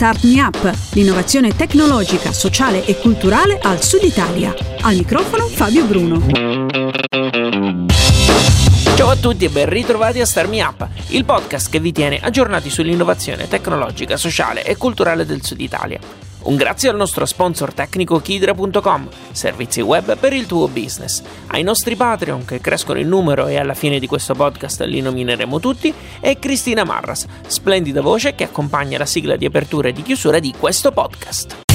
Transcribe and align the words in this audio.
Start 0.00 0.24
Me 0.24 0.40
Up, 0.40 0.74
l'innovazione 0.94 1.54
tecnologica, 1.54 2.32
sociale 2.32 2.86
e 2.86 2.96
culturale 2.96 3.58
al 3.60 3.82
Sud 3.82 4.02
Italia. 4.02 4.54
Al 4.80 4.96
microfono 4.96 5.46
Fabio 5.46 5.84
Bruno. 5.84 6.24
Ciao 8.94 9.10
a 9.10 9.16
tutti 9.16 9.44
e 9.44 9.50
ben 9.50 9.68
ritrovati 9.68 10.22
a 10.22 10.24
Start 10.24 10.48
Me 10.48 10.62
Up, 10.62 10.88
il 11.08 11.26
podcast 11.26 11.68
che 11.68 11.80
vi 11.80 11.92
tiene 11.92 12.18
aggiornati 12.18 12.70
sull'innovazione 12.70 13.46
tecnologica, 13.46 14.16
sociale 14.16 14.64
e 14.64 14.78
culturale 14.78 15.26
del 15.26 15.44
Sud 15.44 15.60
Italia. 15.60 16.19
Un 16.42 16.56
grazie 16.56 16.88
al 16.88 16.96
nostro 16.96 17.26
sponsor 17.26 17.74
tecnico 17.74 18.18
Kidra.com, 18.18 19.08
servizi 19.32 19.82
web 19.82 20.16
per 20.16 20.32
il 20.32 20.46
tuo 20.46 20.68
business, 20.68 21.22
ai 21.48 21.62
nostri 21.62 21.96
Patreon 21.96 22.46
che 22.46 22.60
crescono 22.60 22.98
in 22.98 23.08
numero 23.08 23.46
e 23.46 23.58
alla 23.58 23.74
fine 23.74 23.98
di 23.98 24.06
questo 24.06 24.34
podcast 24.34 24.80
li 24.82 25.02
nomineremo 25.02 25.60
tutti, 25.60 25.92
e 26.18 26.38
Cristina 26.38 26.84
Marras, 26.84 27.26
splendida 27.46 28.00
voce 28.00 28.34
che 28.34 28.44
accompagna 28.44 28.96
la 28.96 29.06
sigla 29.06 29.36
di 29.36 29.44
apertura 29.44 29.88
e 29.88 29.92
di 29.92 30.02
chiusura 30.02 30.38
di 30.38 30.54
questo 30.58 30.92
podcast. 30.92 31.69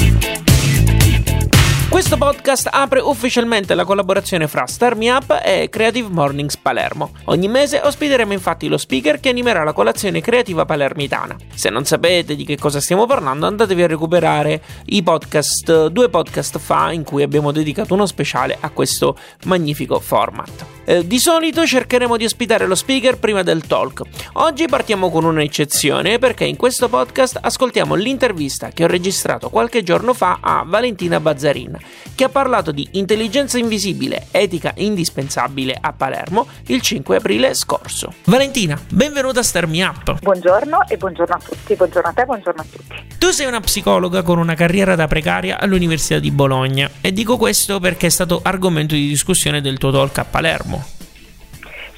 Questo 1.88 2.16
podcast 2.18 2.68
apre 2.70 3.00
ufficialmente 3.00 3.74
la 3.74 3.84
collaborazione 3.84 4.48
fra 4.48 4.66
Star 4.66 4.96
Me 4.96 5.10
Up 5.10 5.40
e 5.42 5.68
Creative 5.70 6.08
Mornings 6.10 6.56
Palermo. 6.56 7.12
Ogni 7.26 7.48
mese 7.48 7.80
ospiteremo 7.82 8.32
infatti 8.32 8.66
lo 8.66 8.76
speaker 8.76 9.20
che 9.20 9.28
animerà 9.28 9.62
la 9.62 9.72
colazione 9.72 10.20
creativa 10.20 10.64
palermitana. 10.64 11.36
Se 11.54 11.70
non 11.70 11.84
sapete 11.84 12.34
di 12.34 12.44
che 12.44 12.58
cosa 12.58 12.80
stiamo 12.80 13.06
parlando, 13.06 13.46
andatevi 13.46 13.82
a 13.84 13.86
recuperare 13.86 14.60
i 14.86 15.02
podcast, 15.02 15.86
due 15.86 16.08
podcast 16.10 16.58
fa 16.58 16.90
in 16.90 17.04
cui 17.04 17.22
abbiamo 17.22 17.52
dedicato 17.52 17.94
uno 17.94 18.04
speciale 18.06 18.58
a 18.60 18.70
questo 18.70 19.16
magnifico 19.44 20.00
format. 20.00 20.75
Eh, 20.88 21.04
di 21.04 21.18
solito 21.18 21.66
cercheremo 21.66 22.16
di 22.16 22.24
ospitare 22.24 22.64
lo 22.64 22.76
speaker 22.76 23.18
prima 23.18 23.42
del 23.42 23.66
talk. 23.66 24.02
Oggi 24.34 24.66
partiamo 24.66 25.10
con 25.10 25.24
un'eccezione 25.24 26.20
perché 26.20 26.44
in 26.44 26.54
questo 26.54 26.88
podcast 26.88 27.40
ascoltiamo 27.42 27.96
l'intervista 27.96 28.68
che 28.68 28.84
ho 28.84 28.86
registrato 28.86 29.50
qualche 29.50 29.82
giorno 29.82 30.14
fa 30.14 30.38
a 30.40 30.62
Valentina 30.64 31.18
Bazzarin, 31.18 31.76
che 32.14 32.22
ha 32.22 32.28
parlato 32.28 32.70
di 32.70 32.86
intelligenza 32.92 33.58
invisibile, 33.58 34.28
etica 34.30 34.74
indispensabile 34.76 35.76
a 35.80 35.92
Palermo 35.92 36.46
il 36.66 36.80
5 36.80 37.16
aprile 37.16 37.54
scorso. 37.54 38.14
Valentina, 38.26 38.80
benvenuta 38.88 39.40
a 39.40 39.42
Star 39.42 39.66
Me 39.66 39.82
Up. 39.82 40.20
Buongiorno 40.20 40.86
e 40.86 40.96
buongiorno 40.96 41.34
a 41.34 41.40
tutti, 41.44 41.74
buongiorno 41.74 42.08
a 42.08 42.12
te, 42.12 42.24
buongiorno 42.24 42.60
a 42.60 42.64
tutti. 42.70 43.06
Tu 43.18 43.30
sei 43.32 43.46
una 43.46 43.58
psicologa 43.58 44.22
con 44.22 44.38
una 44.38 44.54
carriera 44.54 44.94
da 44.94 45.08
precaria 45.08 45.58
all'Università 45.58 46.20
di 46.20 46.30
Bologna 46.30 46.88
e 47.00 47.12
dico 47.12 47.36
questo 47.36 47.80
perché 47.80 48.06
è 48.06 48.10
stato 48.10 48.38
argomento 48.40 48.94
di 48.94 49.08
discussione 49.08 49.60
del 49.60 49.78
tuo 49.78 49.90
talk 49.90 50.18
a 50.18 50.24
Palermo. 50.24 50.75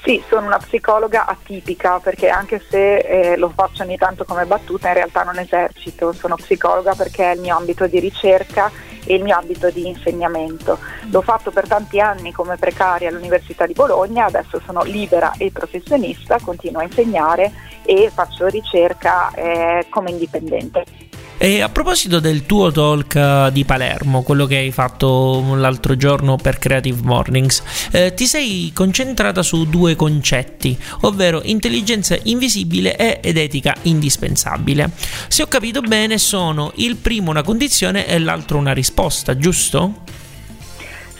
Sì, 0.08 0.24
sono 0.26 0.46
una 0.46 0.56
psicologa 0.56 1.26
atipica 1.26 1.98
perché 1.98 2.30
anche 2.30 2.64
se 2.66 2.96
eh, 2.96 3.36
lo 3.36 3.52
faccio 3.54 3.82
ogni 3.82 3.98
tanto 3.98 4.24
come 4.24 4.46
battuta, 4.46 4.88
in 4.88 4.94
realtà 4.94 5.22
non 5.22 5.38
esercito, 5.38 6.14
sono 6.14 6.34
psicologa 6.36 6.94
perché 6.94 7.30
è 7.30 7.34
il 7.34 7.42
mio 7.42 7.54
ambito 7.54 7.86
di 7.86 8.00
ricerca 8.00 8.70
e 9.04 9.16
il 9.16 9.22
mio 9.22 9.36
ambito 9.36 9.68
di 9.68 9.86
insegnamento. 9.86 10.78
L'ho 11.10 11.20
fatto 11.20 11.50
per 11.50 11.68
tanti 11.68 12.00
anni 12.00 12.32
come 12.32 12.56
precaria 12.56 13.10
all'Università 13.10 13.66
di 13.66 13.74
Bologna, 13.74 14.24
adesso 14.24 14.58
sono 14.64 14.82
libera 14.82 15.34
e 15.36 15.50
professionista, 15.52 16.38
continuo 16.40 16.80
a 16.80 16.84
insegnare 16.84 17.52
e 17.84 18.10
faccio 18.10 18.46
ricerca 18.46 19.30
eh, 19.34 19.88
come 19.90 20.08
indipendente. 20.08 21.07
E 21.40 21.60
a 21.60 21.68
proposito 21.68 22.18
del 22.18 22.46
tuo 22.46 22.72
talk 22.72 23.14
eh, 23.14 23.50
di 23.52 23.64
Palermo, 23.64 24.22
quello 24.22 24.44
che 24.44 24.56
hai 24.56 24.72
fatto 24.72 25.54
l'altro 25.54 25.96
giorno 25.96 26.34
per 26.34 26.58
Creative 26.58 26.98
Mornings, 27.04 27.62
eh, 27.92 28.12
ti 28.12 28.26
sei 28.26 28.72
concentrata 28.74 29.44
su 29.44 29.66
due 29.66 29.94
concetti, 29.94 30.76
ovvero 31.02 31.40
intelligenza 31.44 32.18
invisibile 32.24 33.20
ed 33.20 33.36
etica 33.36 33.76
indispensabile. 33.82 34.90
Se 35.28 35.42
ho 35.42 35.46
capito 35.46 35.80
bene, 35.80 36.18
sono 36.18 36.72
il 36.74 36.96
primo 36.96 37.30
una 37.30 37.42
condizione 37.42 38.08
e 38.08 38.18
l'altro 38.18 38.58
una 38.58 38.72
risposta, 38.72 39.36
giusto? 39.38 40.02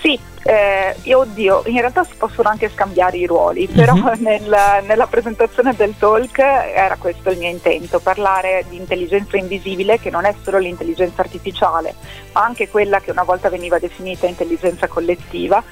Sì, 0.02 0.18
eh, 0.48 0.96
io 1.02 1.18
oddio, 1.18 1.64
in 1.66 1.78
realtà 1.78 2.04
si 2.04 2.14
possono 2.16 2.48
anche 2.48 2.70
scambiare 2.70 3.18
i 3.18 3.26
ruoli, 3.26 3.68
però 3.68 3.92
uh-huh. 3.92 4.14
nel, 4.24 4.48
nella 4.86 5.06
presentazione 5.06 5.74
del 5.74 5.94
talk 5.98 6.38
era 6.38 6.96
questo 6.96 7.28
il 7.28 7.36
mio 7.36 7.50
intento, 7.50 8.00
parlare 8.00 8.64
di 8.66 8.76
intelligenza 8.76 9.36
invisibile 9.36 9.98
che 9.98 10.08
non 10.08 10.24
è 10.24 10.34
solo 10.42 10.56
l'intelligenza 10.56 11.20
artificiale, 11.20 11.94
ma 12.32 12.44
anche 12.44 12.70
quella 12.70 12.98
che 13.00 13.10
una 13.10 13.24
volta 13.24 13.50
veniva 13.50 13.78
definita 13.78 14.26
intelligenza 14.26 14.88
collettiva 14.88 15.62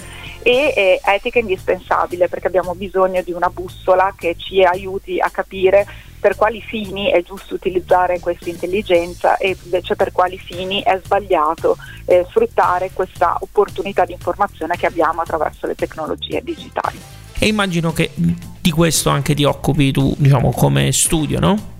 e 0.42 0.74
eh, 0.76 1.00
etica 1.02 1.38
indispensabile 1.38 2.28
perché 2.28 2.48
abbiamo 2.48 2.74
bisogno 2.74 3.22
di 3.22 3.32
una 3.32 3.48
bussola 3.48 4.12
che 4.14 4.36
ci 4.36 4.62
aiuti 4.62 5.18
a 5.18 5.30
capire 5.30 5.86
per 6.26 6.34
quali 6.34 6.60
fini 6.60 7.08
è 7.08 7.22
giusto 7.22 7.54
utilizzare 7.54 8.18
questa 8.18 8.50
intelligenza 8.50 9.36
e 9.36 9.56
invece 9.62 9.94
per 9.94 10.10
quali 10.10 10.36
fini 10.36 10.82
è 10.82 11.00
sbagliato 11.04 11.76
eh, 12.04 12.26
sfruttare 12.28 12.90
questa 12.92 13.36
opportunità 13.38 14.04
di 14.04 14.10
informazione 14.10 14.76
che 14.76 14.86
abbiamo 14.86 15.20
attraverso 15.20 15.68
le 15.68 15.76
tecnologie 15.76 16.42
digitali. 16.42 16.98
E 17.38 17.46
immagino 17.46 17.92
che 17.92 18.10
di 18.16 18.72
questo 18.72 19.08
anche 19.08 19.36
ti 19.36 19.44
occupi 19.44 19.92
tu, 19.92 20.16
diciamo, 20.18 20.50
come 20.50 20.90
studio, 20.90 21.38
no? 21.38 21.74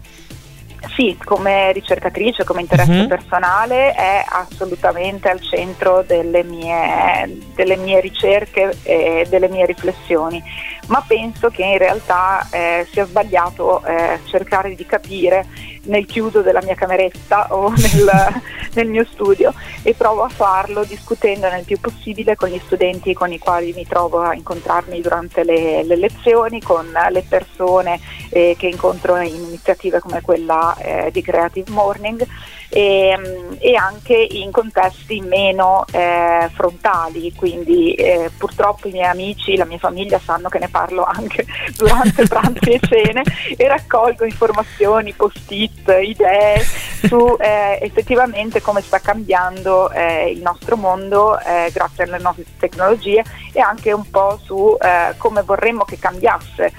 Sì, 0.94 1.18
come 1.22 1.72
ricercatrice, 1.72 2.44
come 2.44 2.60
interesse 2.60 3.00
uh-huh. 3.00 3.06
personale 3.08 3.92
è 3.94 4.24
assolutamente 4.26 5.28
al 5.28 5.40
centro 5.40 6.04
delle 6.06 6.42
mie, 6.44 7.38
delle 7.54 7.76
mie, 7.76 8.00
ricerche 8.00 8.76
e 8.82 9.26
delle 9.28 9.48
mie 9.48 9.66
riflessioni, 9.66 10.42
ma 10.86 11.02
penso 11.06 11.48
che 11.48 11.64
in 11.64 11.78
realtà 11.78 12.46
eh, 12.50 12.86
sia 12.90 13.06
sbagliato 13.06 13.84
eh, 13.84 14.20
cercare 14.24 14.74
di 14.74 14.86
capire 14.86 15.46
nel 15.86 16.06
chiuso 16.06 16.42
della 16.42 16.62
mia 16.62 16.74
cameretta 16.74 17.54
o 17.54 17.70
nel, 17.76 18.42
nel, 18.72 18.88
mio 18.88 19.04
studio 19.04 19.52
e 19.82 19.94
provo 19.94 20.22
a 20.22 20.28
farlo 20.28 20.84
discutendo 20.84 21.48
nel 21.48 21.64
più 21.64 21.78
possibile 21.80 22.36
con 22.36 22.48
gli 22.48 22.60
studenti 22.64 23.14
con 23.14 23.32
i 23.32 23.38
quali 23.38 23.72
mi 23.72 23.86
trovo 23.86 24.20
a 24.20 24.34
incontrarmi 24.34 25.00
durante 25.00 25.44
le, 25.44 25.82
le 25.84 25.96
lezioni, 25.96 26.60
con 26.60 26.86
le 27.10 27.24
persone 27.28 28.00
eh, 28.30 28.54
che 28.58 28.66
incontro 28.66 29.16
in 29.16 29.34
iniziative 29.34 30.00
come 30.00 30.20
quella 30.20 30.76
eh, 30.78 31.10
di 31.12 31.22
Creative 31.22 31.70
Morning 31.70 32.26
e, 32.68 33.56
e, 33.58 33.74
anche 33.76 34.14
in 34.14 34.50
contesti 34.50 35.20
meno 35.20 35.84
eh, 35.92 36.48
frontali, 36.52 37.32
quindi 37.34 37.94
eh, 37.94 38.30
purtroppo 38.36 38.88
i 38.88 38.92
miei 38.92 39.06
amici, 39.06 39.56
la 39.56 39.64
mia 39.64 39.78
famiglia 39.78 40.18
sanno 40.18 40.48
che 40.48 40.58
ne 40.58 40.68
parlo 40.68 41.04
anche 41.04 41.46
durante 41.76 42.26
pranzi 42.26 42.70
e 42.70 42.80
cene 42.80 43.22
e 43.56 43.68
raccolgo 43.68 44.24
informazioni, 44.24 45.12
post-it, 45.12 45.88
idee 46.02 46.64
su 47.06 47.36
eh, 47.38 47.78
effettivamente 47.82 48.60
come 48.60 48.80
sta 48.80 48.98
cambiando 48.98 49.90
eh, 49.90 50.30
il 50.30 50.42
nostro 50.42 50.76
mondo 50.76 51.38
eh, 51.38 51.70
grazie 51.72 52.04
alle 52.04 52.18
nuove 52.18 52.44
tecnologie 52.58 53.22
e 53.52 53.60
anche 53.60 53.92
un 53.92 54.08
po' 54.10 54.38
su 54.42 54.76
eh, 54.80 55.14
come 55.16 55.42
vorremmo 55.42 55.84
che 55.84 55.98
cambiasse 55.98 56.72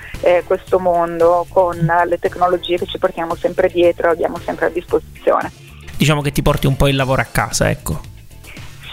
questo 0.46 0.80
mondo 0.80 1.46
con 1.50 1.78
le 2.06 2.18
tecnologie 2.18 2.78
che 2.78 2.88
ci 2.88 2.98
portiamo 2.98 3.36
sempre 3.36 3.70
dietro 3.70 4.08
e 4.08 4.12
abbiamo 4.12 4.38
sempre 4.40 4.66
a 4.66 4.70
disposizione 4.70 5.52
diciamo 5.98 6.22
che 6.22 6.32
ti 6.32 6.42
porti 6.42 6.68
un 6.68 6.76
po' 6.76 6.88
il 6.88 6.96
lavoro 6.96 7.22
a 7.22 7.26
casa, 7.26 7.70
ecco. 7.70 8.16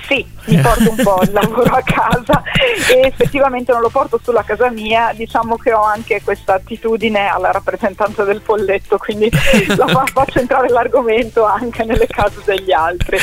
Sì, 0.06 0.24
mi 0.46 0.60
porto 0.60 0.90
un 0.90 0.96
po' 1.02 1.20
il 1.22 1.32
lavoro 1.32 1.74
a 1.74 1.82
casa 1.82 2.42
e 2.90 3.06
effettivamente 3.06 3.72
non 3.72 3.80
lo 3.80 3.88
porto 3.88 4.20
solo 4.22 4.38
a 4.38 4.42
casa 4.42 4.70
mia, 4.70 5.12
diciamo 5.14 5.56
che 5.56 5.72
ho 5.72 5.82
anche 5.82 6.20
questa 6.22 6.54
attitudine 6.54 7.28
alla 7.28 7.50
rappresentanza 7.50 8.24
del 8.24 8.40
polletto, 8.40 8.98
quindi 8.98 9.30
fa- 9.32 10.04
faccio 10.12 10.40
entrare 10.40 10.68
l'argomento 10.68 11.44
anche 11.44 11.84
nelle 11.84 12.06
case 12.06 12.40
degli 12.44 12.72
altri, 12.72 13.18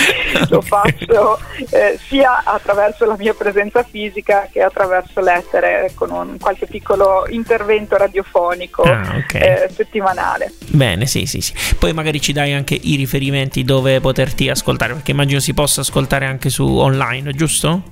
lo 0.49 0.61
faccio 0.61 1.39
eh, 1.69 1.99
sia 2.07 2.41
attraverso 2.43 3.05
la 3.05 3.15
mia 3.17 3.33
presenza 3.33 3.83
fisica 3.83 4.47
che 4.51 4.61
attraverso 4.61 5.21
lettere 5.21 5.91
con 5.93 6.11
un 6.11 6.37
qualche 6.39 6.65
piccolo 6.65 7.25
intervento 7.29 7.95
radiofonico 7.97 8.81
ah, 8.81 9.15
okay. 9.17 9.41
eh, 9.41 9.69
settimanale. 9.73 10.53
Bene, 10.67 11.05
sì, 11.05 11.25
sì, 11.25 11.41
sì. 11.41 11.53
Poi 11.77 11.93
magari 11.93 12.19
ci 12.21 12.33
dai 12.33 12.53
anche 12.53 12.77
i 12.79 12.95
riferimenti 12.95 13.63
dove 13.63 13.99
poterti 13.99 14.49
ascoltare, 14.49 14.93
perché 14.93 15.11
immagino 15.11 15.39
si 15.39 15.53
possa 15.53 15.81
ascoltare 15.81 16.25
anche 16.25 16.49
su 16.49 16.70
online, 16.79 17.33
giusto? 17.33 17.83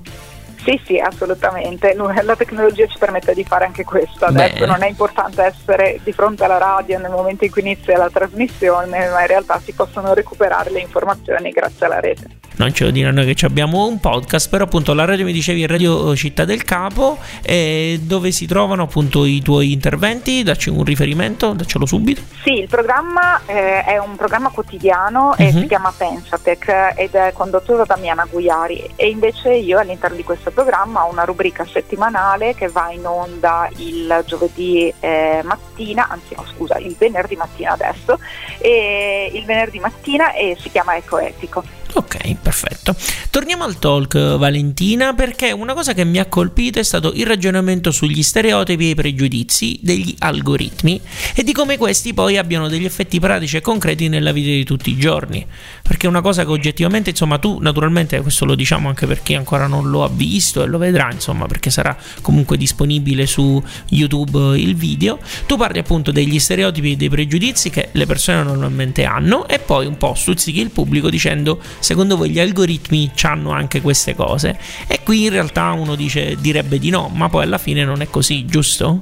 Sì, 0.69 0.79
sì, 0.85 0.97
assolutamente. 0.99 1.95
La 1.95 2.35
tecnologia 2.35 2.85
ci 2.85 2.99
permette 2.99 3.33
di 3.33 3.43
fare 3.43 3.65
anche 3.65 3.83
questo. 3.83 4.25
Adesso 4.25 4.53
Bene. 4.53 4.65
non 4.67 4.83
è 4.83 4.87
importante 4.87 5.41
essere 5.41 5.99
di 6.03 6.11
fronte 6.11 6.43
alla 6.43 6.59
radio 6.59 6.99
nel 6.99 7.09
momento 7.09 7.43
in 7.43 7.49
cui 7.49 7.61
inizia 7.61 7.97
la 7.97 8.09
trasmissione, 8.11 9.09
ma 9.09 9.21
in 9.21 9.27
realtà 9.27 9.59
si 9.63 9.73
possono 9.73 10.13
recuperare 10.13 10.69
le 10.69 10.81
informazioni 10.81 11.49
grazie 11.49 11.87
alla 11.87 11.99
rete. 11.99 12.27
non 12.57 12.71
ce 12.73 12.83
lo 12.83 13.11
noi 13.11 13.33
che 13.33 13.45
abbiamo 13.45 13.87
un 13.87 13.99
podcast, 13.99 14.49
però 14.49 14.65
appunto 14.65 14.93
la 14.93 15.05
radio 15.05 15.25
mi 15.25 15.31
dicevi 15.31 15.65
Radio 15.65 16.15
Città 16.15 16.45
del 16.45 16.63
Capo, 16.63 17.17
eh, 17.41 17.99
dove 18.03 18.31
si 18.31 18.45
trovano 18.45 18.83
appunto 18.83 19.25
i 19.25 19.41
tuoi 19.41 19.71
interventi, 19.71 20.43
dacci 20.43 20.69
un 20.69 20.83
riferimento, 20.83 21.53
daccelo 21.53 21.85
subito. 21.85 22.21
Sì, 22.43 22.59
il 22.59 22.67
programma 22.67 23.39
eh, 23.45 23.83
è 23.85 23.97
un 23.97 24.15
programma 24.17 24.49
quotidiano 24.49 25.35
e 25.35 25.45
uh-huh. 25.45 25.61
si 25.61 25.67
chiama 25.67 25.93
Pensatec 25.95 26.93
ed 26.95 27.15
è 27.15 27.31
condotto 27.33 27.75
da 27.75 27.85
Damiana 27.85 28.27
Guiari 28.29 28.91
e 28.95 29.07
invece 29.07 29.53
io 29.53 29.79
all'interno 29.79 30.17
di 30.17 30.23
questo 30.23 30.51
programma 30.59 31.03
una 31.05 31.23
rubrica 31.23 31.65
settimanale 31.65 32.53
che 32.53 32.67
va 32.67 32.91
in 32.91 33.05
onda 33.05 33.69
il 33.77 34.23
giovedì 34.25 34.93
eh, 34.99 35.39
mattina, 35.45 36.09
anzi 36.09 36.35
no 36.35 36.43
scusa, 36.53 36.77
il 36.79 36.95
venerdì 36.97 37.37
mattina 37.37 37.71
adesso, 37.71 38.19
e 38.57 39.31
il 39.31 39.45
venerdì 39.45 39.79
mattina 39.79 40.33
e 40.33 40.57
si 40.59 40.69
chiama 40.69 40.97
Eco 40.97 41.17
Etico. 41.17 41.63
Ok, 41.93 42.35
perfetto. 42.41 42.95
Torniamo 43.31 43.63
al 43.63 43.79
talk, 43.79 44.37
Valentina, 44.37 45.13
perché 45.13 45.51
una 45.51 45.73
cosa 45.73 45.93
che 45.93 46.03
mi 46.03 46.19
ha 46.19 46.27
colpito 46.27 46.79
è 46.79 46.83
stato 46.83 47.11
il 47.13 47.25
ragionamento 47.25 47.91
sugli 47.91 48.21
stereotipi 48.21 48.85
e 48.85 48.89
i 48.89 48.95
pregiudizi 48.95 49.79
degli 49.81 50.13
algoritmi 50.19 51.01
e 51.33 51.43
di 51.43 51.51
come 51.51 51.77
questi 51.77 52.13
poi 52.13 52.37
abbiano 52.37 52.67
degli 52.67 52.85
effetti 52.85 53.19
pratici 53.19 53.57
e 53.57 53.61
concreti 53.61 54.07
nella 54.07 54.31
vita 54.31 54.49
di 54.49 54.63
tutti 54.63 54.91
i 54.91 54.97
giorni. 54.97 55.45
Perché 55.81 56.05
è 56.05 56.09
una 56.09 56.21
cosa 56.21 56.45
che 56.45 56.51
oggettivamente, 56.51 57.09
insomma, 57.09 57.39
tu 57.39 57.57
naturalmente 57.59 58.21
questo 58.21 58.45
lo 58.45 58.55
diciamo 58.55 58.87
anche 58.87 59.07
per 59.07 59.23
chi 59.23 59.33
ancora 59.33 59.65
non 59.65 59.89
lo 59.89 60.03
ha 60.03 60.09
visto 60.09 60.63
e 60.63 60.67
lo 60.67 60.77
vedrà, 60.77 61.09
insomma, 61.11 61.47
perché 61.47 61.71
sarà 61.71 61.97
comunque 62.21 62.55
disponibile 62.55 63.25
su 63.25 63.61
YouTube 63.89 64.59
il 64.59 64.75
video. 64.75 65.19
Tu 65.47 65.57
parli 65.57 65.79
appunto 65.79 66.11
degli 66.11 66.37
stereotipi 66.37 66.91
e 66.91 66.95
dei 66.95 67.09
pregiudizi 67.09 67.71
che 67.71 67.89
le 67.93 68.05
persone 68.05 68.43
normalmente 68.43 69.05
hanno 69.05 69.47
e 69.47 69.57
poi 69.57 69.87
un 69.87 69.97
po' 69.97 70.13
stuzzichi 70.13 70.59
il 70.59 70.69
pubblico 70.69 71.09
dicendo 71.09 71.59
secondo 71.79 72.17
voi 72.17 72.29
gli 72.29 72.39
algoritmi 72.39 73.11
hanno 73.23 73.51
anche 73.51 73.81
queste 73.81 74.15
cose? 74.15 74.57
E 74.87 75.01
qui 75.03 75.25
in 75.25 75.31
realtà 75.31 75.71
uno 75.71 75.95
dice, 75.95 76.35
direbbe 76.39 76.79
di 76.79 76.89
no, 76.89 77.09
ma 77.13 77.29
poi 77.29 77.43
alla 77.43 77.57
fine 77.57 77.83
non 77.83 78.01
è 78.01 78.07
così, 78.09 78.45
giusto? 78.45 78.97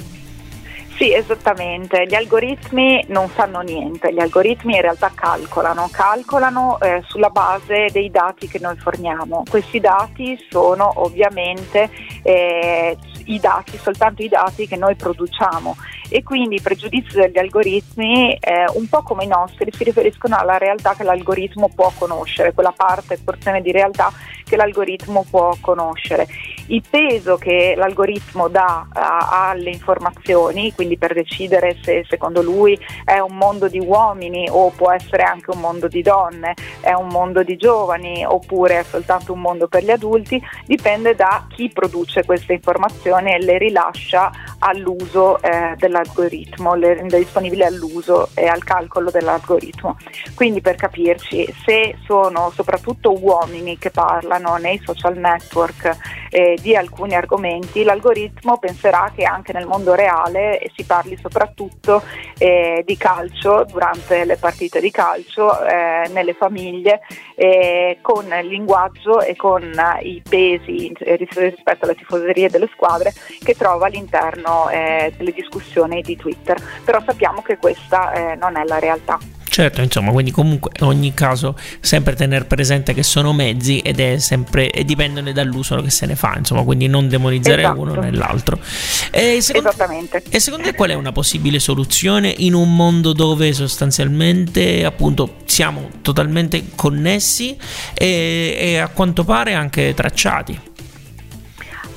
Sì, 0.98 1.14
esattamente. 1.14 2.06
Gli 2.08 2.16
algoritmi 2.16 3.06
non 3.10 3.30
fanno 3.30 3.62
niente, 3.62 4.12
gli 4.12 4.20
algoritmi 4.20 4.76
in 4.76 4.82
realtà 4.82 5.12
calcolano, 5.14 5.90
calcolano 5.92 6.80
eh, 6.80 7.04
sulla 7.06 7.30
base 7.30 7.90
dei 7.92 8.10
dati 8.10 8.48
che 8.48 8.58
noi 8.60 8.76
forniamo. 8.78 9.44
Questi 9.48 9.80
dati 9.80 10.36
sono 10.50 10.92
ovviamente 10.96 11.88
eh, 12.24 12.98
i 13.28 13.40
dati, 13.40 13.78
soltanto 13.78 14.22
i 14.22 14.28
dati 14.28 14.68
che 14.68 14.76
noi 14.76 14.96
produciamo 14.96 15.76
e 16.10 16.24
quindi 16.24 16.56
i 16.56 16.62
pregiudizi 16.62 17.16
degli 17.16 17.38
algoritmi, 17.38 18.34
eh, 18.36 18.66
un 18.74 18.88
po' 18.88 19.02
come 19.02 19.26
i 19.26 19.28
nostri, 19.28 19.72
si 19.72 19.84
riferiscono 19.84 20.36
alla 20.38 20.58
realtà 20.58 20.94
che 20.96 21.04
l'algoritmo 21.04 21.70
può 21.74 21.92
conoscere, 21.98 22.54
quella 22.54 22.74
parte, 22.76 23.20
porzione 23.24 23.62
di 23.62 23.72
realtà 23.72 24.12
che 24.48 24.56
l'algoritmo 24.56 25.26
può 25.30 25.56
conoscere. 25.60 26.28
Il 26.68 26.84
peso 26.90 27.38
che 27.38 27.76
l'algoritmo 27.78 28.48
dà 28.48 28.88
a, 28.92 29.50
alle 29.50 29.70
informazioni, 29.70 30.74
quindi 30.74 30.98
per 30.98 31.14
decidere 31.14 31.78
se 31.82 32.06
secondo 32.08 32.42
lui 32.42 32.78
è 33.04 33.20
un 33.20 33.36
mondo 33.36 33.68
di 33.68 33.80
uomini 33.80 34.48
o 34.50 34.72
può 34.72 34.92
essere 34.92 35.24
anche 35.24 35.52
un 35.52 35.60
mondo 35.60 35.88
di 35.88 36.02
donne, 36.02 36.54
è 36.80 36.94
un 36.94 37.08
mondo 37.08 37.44
di 37.44 37.56
giovani 37.58 38.26
oppure 38.26 38.80
è 38.80 38.84
soltanto 38.84 39.34
un 39.34 39.40
mondo 39.40 39.68
per 39.68 39.84
gli 39.84 39.92
adulti, 39.92 40.42
dipende 40.66 41.16
da 41.16 41.46
chi 41.50 41.70
produce 41.70 42.26
queste 42.26 42.54
informazioni 42.54 43.17
e 43.26 43.40
le 43.40 43.58
rilascia 43.58 44.32
all'uso 44.60 45.42
eh, 45.42 45.76
dell'algoritmo, 45.78 46.76
le 46.76 46.96
rende 46.96 47.18
disponibili 47.18 47.64
all'uso 47.64 48.30
e 48.34 48.48
al 48.48 48.64
calcolo 48.64 49.12
dell'algoritmo. 49.12 49.98
Quindi 50.36 50.62
per 50.62 50.76
capirci, 50.76 51.54
se 51.66 51.98
sono 52.06 52.52
soprattutto 52.54 53.14
uomini 53.18 53.78
che 53.78 53.92
parlano 53.92 54.56
nei 54.58 54.82
social 54.84 55.18
network 55.18 55.98
eh, 56.30 56.58
di 56.62 56.76
alcuni 56.76 57.16
argomenti, 57.16 57.84
l'algoritmo 57.84 58.58
penserà 58.58 59.12
che 59.16 59.24
anche 59.24 59.54
nel 59.54 59.68
mondo 59.68 59.94
reale 59.94 60.60
si 60.76 60.84
parli 60.84 61.18
soprattutto 61.22 62.02
eh, 62.38 62.84
di 62.86 62.98
calcio 62.98 63.66
durante 63.70 64.26
le 64.26 64.38
partite 64.38 64.80
di 64.80 64.92
calcio, 64.92 65.64
eh, 65.64 66.10
nelle 66.14 66.34
famiglie, 66.34 67.02
eh, 67.36 68.00
con 68.02 68.26
il 68.26 68.48
linguaggio 68.48 69.22
e 69.22 69.36
con 69.36 69.72
i 70.02 70.22
pesi 70.28 70.92
rispetto 71.00 71.86
alle 71.86 71.96
tifoserie 71.96 72.50
delle 72.50 72.70
squadre 72.74 73.07
che 73.44 73.56
trova 73.56 73.88
all'interno 73.88 74.70
eh, 74.70 75.14
delle 75.18 75.32
discussioni 75.32 76.02
di 76.02 76.16
Twitter. 76.16 76.58
Però 76.84 77.02
sappiamo 77.06 77.42
che 77.42 77.58
questa 77.58 78.12
eh, 78.14 78.36
non 78.36 78.58
è 78.58 78.64
la 78.64 78.80
realtà. 78.80 79.20
Certo, 79.58 79.82
insomma, 79.82 80.12
quindi 80.12 80.30
comunque 80.30 80.70
in 80.80 80.86
ogni 80.86 81.16
caso 81.16 81.58
sempre 81.80 82.14
tenere 82.14 82.46
presente 82.46 82.94
che 82.94 83.02
sono 83.02 83.34
mezzi 83.34 83.80
ed 83.80 84.00
è 84.00 84.20
sempre 84.20 84.70
e 84.70 84.86
dipendono 84.86 85.32
dall'uso 85.32 85.82
che 85.82 85.90
se 85.90 86.06
ne 86.06 86.16
fa, 86.16 86.36
insomma, 86.38 86.62
quindi 86.62 86.86
non 86.86 87.08
demonizzare 87.08 87.64
esatto. 87.64 87.80
uno 87.80 87.96
nell'altro. 87.96 88.60
E 89.10 89.42
secondo, 89.42 89.70
Esattamente. 89.70 90.22
E 90.30 90.40
secondo 90.40 90.68
te 90.68 90.76
qual 90.76 90.92
è 90.92 90.94
una 90.94 91.12
possibile 91.12 91.58
soluzione 91.58 92.32
in 92.38 92.54
un 92.54 92.76
mondo 92.76 93.14
dove 93.14 93.52
sostanzialmente 93.52 94.86
appunto 94.86 95.38
siamo 95.46 95.90
totalmente 96.04 96.66
connessi 96.76 97.58
e, 97.96 98.58
e 98.60 98.78
a 98.78 98.90
quanto 98.90 99.24
pare 99.24 99.56
anche 99.56 99.96
tracciati? 99.96 100.67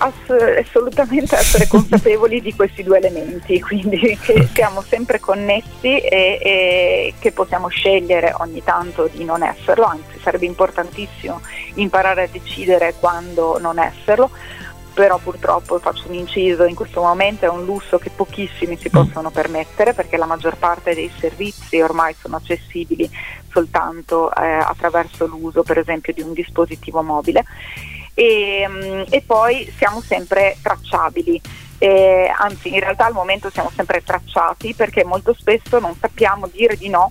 Ass- 0.02 0.58
assolutamente 0.58 1.36
essere 1.36 1.66
consapevoli 1.68 2.40
di 2.40 2.54
questi 2.54 2.82
due 2.82 2.96
elementi, 2.98 3.60
quindi 3.60 4.16
che 4.18 4.48
siamo 4.54 4.80
sempre 4.80 5.20
connessi 5.20 5.98
e, 5.98 6.38
e, 6.42 7.14
che 7.18 7.32
possiamo 7.32 7.68
scegliere 7.68 8.34
ogni 8.38 8.64
tanto 8.64 9.10
di 9.12 9.24
non 9.24 9.42
esserlo, 9.42 9.84
anzi 9.84 10.18
sarebbe 10.22 10.46
importantissimo 10.46 11.42
imparare 11.74 12.22
a 12.22 12.28
decidere 12.30 12.94
quando 12.98 13.58
non 13.58 13.78
esserlo, 13.78 14.30
però 14.94 15.18
purtroppo 15.18 15.78
faccio 15.78 16.08
un 16.08 16.14
inciso, 16.14 16.64
in 16.64 16.74
questo 16.74 17.02
momento 17.02 17.44
è 17.44 17.48
un 17.48 17.64
lusso 17.64 17.98
che 17.98 18.10
pochissimi 18.10 18.78
si 18.78 18.88
mm. 18.88 18.92
possono 18.92 19.30
permettere 19.30 19.92
perché 19.92 20.16
la 20.16 20.26
maggior 20.26 20.56
parte 20.56 20.94
dei 20.94 21.10
servizi 21.18 21.80
ormai 21.80 22.14
sono 22.18 22.36
accessibili 22.36 23.08
soltanto 23.50 24.34
eh, 24.34 24.44
attraverso 24.44 25.26
l'uso 25.26 25.62
per 25.62 25.78
esempio 25.78 26.12
di 26.12 26.22
un 26.22 26.32
dispositivo 26.32 27.02
mobile 27.02 27.44
e, 28.20 28.68
mm, 28.68 29.02
e 29.08 29.22
poi 29.24 29.72
siamo 29.78 30.02
sempre 30.02 30.58
tracciabili. 30.62 31.40
Eh, 31.78 32.30
anzi, 32.38 32.68
in 32.68 32.80
realtà 32.80 33.06
al 33.06 33.14
momento 33.14 33.48
siamo 33.48 33.70
sempre 33.74 34.02
tracciati 34.02 34.74
perché 34.74 35.04
molto 35.04 35.32
spesso 35.32 35.78
non 35.78 35.96
sappiamo 35.98 36.46
dire 36.52 36.76
di 36.76 36.90
no 36.90 37.10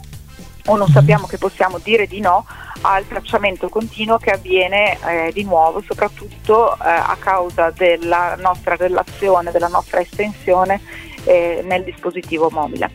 o 0.68 0.78
non 0.78 0.88
sappiamo 0.90 1.26
che 1.26 1.40
possiamo 1.40 1.80
dire 1.80 2.06
di 2.06 2.20
no 2.20 2.46
al 2.82 3.08
tracciamento 3.08 3.70
continuo 3.70 4.20
che 4.20 4.30
avviene 4.30 5.00
eh, 5.00 5.32
di 5.34 5.44
nuovo 5.44 5.82
soprattutto 5.82 6.74
eh, 6.74 6.78
a 6.84 7.18
causa 7.20 7.72
della 7.72 8.36
nostra 8.36 8.76
relazione, 8.76 9.50
della 9.50 9.68
nostra 9.68 10.02
estensione 10.02 10.80
eh, 11.24 11.64
nel 11.66 11.84
dispositivo 11.84 12.52
mobile. 12.52 12.92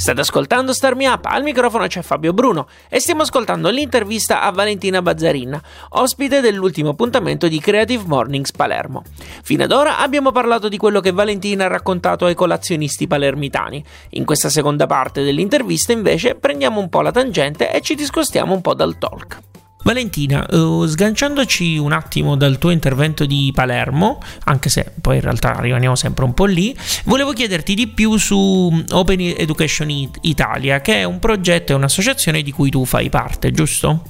State 0.00 0.22
ascoltando 0.22 0.72
Star 0.72 0.94
Me 0.94 1.06
Up, 1.06 1.26
al 1.26 1.42
microfono 1.42 1.86
c'è 1.86 2.00
Fabio 2.00 2.32
Bruno 2.32 2.68
e 2.88 3.00
stiamo 3.00 3.20
ascoltando 3.20 3.68
l'intervista 3.68 4.40
a 4.40 4.50
Valentina 4.50 5.02
Bazzarin, 5.02 5.60
ospite 5.90 6.40
dell'ultimo 6.40 6.88
appuntamento 6.88 7.48
di 7.48 7.60
Creative 7.60 8.04
Mornings 8.06 8.50
Palermo. 8.50 9.02
Fino 9.42 9.64
ad 9.64 9.72
ora 9.72 9.98
abbiamo 9.98 10.32
parlato 10.32 10.70
di 10.70 10.78
quello 10.78 11.00
che 11.00 11.12
Valentina 11.12 11.66
ha 11.66 11.68
raccontato 11.68 12.24
ai 12.24 12.34
colazionisti 12.34 13.06
palermitani. 13.06 13.84
In 14.12 14.24
questa 14.24 14.48
seconda 14.48 14.86
parte 14.86 15.22
dell'intervista 15.22 15.92
invece 15.92 16.34
prendiamo 16.34 16.80
un 16.80 16.88
po' 16.88 17.02
la 17.02 17.12
tangente 17.12 17.70
e 17.70 17.82
ci 17.82 17.94
discostiamo 17.94 18.54
un 18.54 18.62
po' 18.62 18.72
dal 18.72 18.96
talk. 18.96 19.49
Valentina, 19.82 20.46
uh, 20.50 20.84
sganciandoci 20.86 21.78
un 21.78 21.92
attimo 21.92 22.36
dal 22.36 22.58
tuo 22.58 22.70
intervento 22.70 23.24
di 23.24 23.50
Palermo, 23.54 24.18
anche 24.44 24.68
se 24.68 24.92
poi 25.00 25.16
in 25.16 25.22
realtà 25.22 25.58
rimaniamo 25.58 25.96
sempre 25.96 26.24
un 26.24 26.34
po' 26.34 26.44
lì, 26.44 26.76
volevo 27.04 27.32
chiederti 27.32 27.74
di 27.74 27.88
più 27.88 28.16
su 28.16 28.84
Open 28.92 29.20
Education 29.20 29.88
Italia, 30.20 30.80
che 30.80 30.96
è 30.96 31.04
un 31.04 31.18
progetto 31.18 31.72
e 31.72 31.76
un'associazione 31.76 32.42
di 32.42 32.52
cui 32.52 32.70
tu 32.70 32.84
fai 32.84 33.08
parte, 33.08 33.50
giusto? 33.52 34.02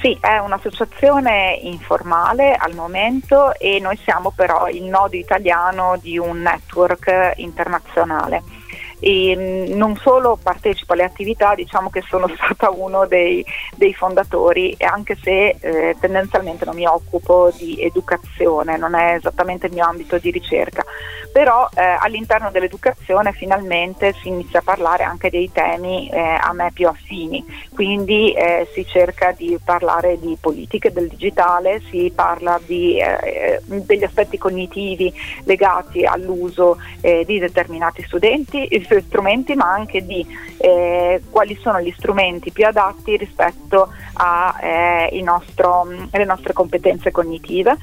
Sì, 0.00 0.16
è 0.20 0.38
un'associazione 0.38 1.58
informale 1.62 2.54
al 2.54 2.74
momento 2.74 3.52
e 3.58 3.80
noi 3.80 3.98
siamo 4.04 4.32
però 4.34 4.68
il 4.68 4.84
nodo 4.84 5.16
italiano 5.16 5.96
di 6.00 6.18
un 6.18 6.40
network 6.40 7.32
internazionale 7.36 8.57
e 9.00 9.34
mm, 9.36 9.76
non 9.76 9.96
solo 9.96 10.38
partecipo 10.42 10.92
alle 10.92 11.04
attività, 11.04 11.54
diciamo 11.54 11.90
che 11.90 12.02
sono 12.08 12.28
stata 12.34 12.70
uno 12.70 13.06
dei, 13.06 13.44
dei 13.76 13.94
fondatori, 13.94 14.76
anche 14.80 15.16
se 15.22 15.56
eh, 15.60 15.96
tendenzialmente 16.00 16.64
non 16.64 16.74
mi 16.74 16.86
occupo 16.86 17.52
di 17.56 17.82
educazione, 17.82 18.76
non 18.76 18.94
è 18.94 19.14
esattamente 19.14 19.66
il 19.66 19.72
mio 19.72 19.84
ambito 19.84 20.18
di 20.18 20.30
ricerca, 20.30 20.84
però 21.32 21.68
eh, 21.74 21.82
all'interno 21.82 22.50
dell'educazione 22.50 23.32
finalmente 23.32 24.14
si 24.20 24.28
inizia 24.28 24.60
a 24.60 24.62
parlare 24.62 25.04
anche 25.04 25.30
dei 25.30 25.50
temi 25.52 26.08
eh, 26.08 26.18
a 26.18 26.52
me 26.52 26.70
più 26.72 26.88
affini, 26.88 27.44
quindi 27.74 28.32
eh, 28.32 28.68
si 28.72 28.84
cerca 28.86 29.32
di 29.32 29.58
parlare 29.64 30.18
di 30.18 30.36
politiche 30.40 30.92
del 30.92 31.08
digitale, 31.08 31.80
si 31.90 32.10
parla 32.14 32.60
di, 32.64 32.98
eh, 32.98 33.60
degli 33.64 34.04
aspetti 34.04 34.38
cognitivi 34.38 35.12
legati 35.44 36.04
all'uso 36.04 36.78
eh, 37.00 37.24
di 37.24 37.38
determinati 37.38 38.02
studenti, 38.02 38.66
suoi 38.88 39.02
strumenti 39.02 39.54
ma 39.54 39.70
anche 39.70 40.04
di 40.04 40.26
eh, 40.56 41.22
quali 41.30 41.56
sono 41.60 41.80
gli 41.80 41.92
strumenti 41.96 42.50
più 42.50 42.66
adatti 42.66 43.16
rispetto 43.16 43.92
alle 44.14 45.10
eh, 45.10 45.22
nostre 45.22 46.52
competenze 46.52 47.12
cognitive 47.12 47.76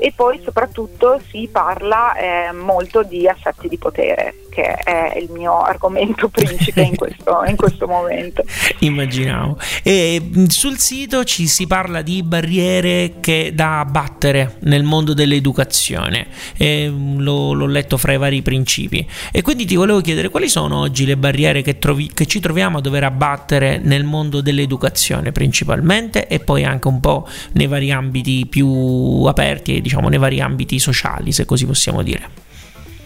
e 0.00 0.12
poi 0.16 0.40
soprattutto 0.42 1.20
si 1.28 1.48
parla 1.52 2.16
eh, 2.16 2.52
molto 2.52 3.02
di 3.02 3.28
assetti 3.28 3.68
di 3.68 3.76
potere 3.76 4.34
che 4.50 4.74
è 4.74 5.16
il 5.16 5.30
mio 5.30 5.60
argomento 5.60 6.28
principe 6.32 6.82
in 6.82 6.96
questo, 6.96 7.42
in 7.46 7.56
questo 7.56 7.86
momento. 7.86 8.42
Immaginavo. 8.80 9.56
E 9.82 10.20
sul 10.48 10.78
sito 10.78 11.24
ci 11.24 11.46
si 11.46 11.66
parla 11.66 12.02
di 12.02 12.22
barriere 12.22 13.14
che 13.20 13.52
da 13.54 13.80
abbattere 13.80 14.56
nel 14.60 14.82
mondo 14.82 15.14
dell'educazione, 15.14 16.26
e 16.56 16.88
l'ho, 16.88 17.52
l'ho, 17.52 17.66
letto 17.66 17.96
fra 17.96 18.12
i 18.12 18.18
vari 18.18 18.42
principi. 18.42 19.06
E 19.30 19.42
quindi 19.42 19.64
ti 19.64 19.76
volevo 19.76 20.00
chiedere 20.00 20.28
quali 20.28 20.48
sono 20.48 20.80
oggi 20.80 21.06
le 21.06 21.16
barriere 21.16 21.62
che, 21.62 21.78
trovi, 21.78 22.10
che 22.12 22.26
ci 22.26 22.40
troviamo 22.40 22.78
a 22.78 22.80
dover 22.80 23.04
abbattere 23.04 23.78
nel 23.78 24.04
mondo 24.04 24.40
dell'educazione 24.40 25.30
principalmente 25.30 26.26
e 26.26 26.40
poi 26.40 26.64
anche 26.64 26.88
un 26.88 27.00
po' 27.00 27.28
nei 27.52 27.68
vari 27.68 27.92
ambiti 27.92 28.46
più 28.46 29.24
aperti 29.26 29.76
e 29.76 29.80
diciamo 29.80 29.89
nei 29.98 30.18
vari 30.18 30.40
ambiti 30.40 30.78
sociali, 30.78 31.32
se 31.32 31.44
così 31.44 31.66
possiamo 31.66 32.02
dire. 32.02 32.48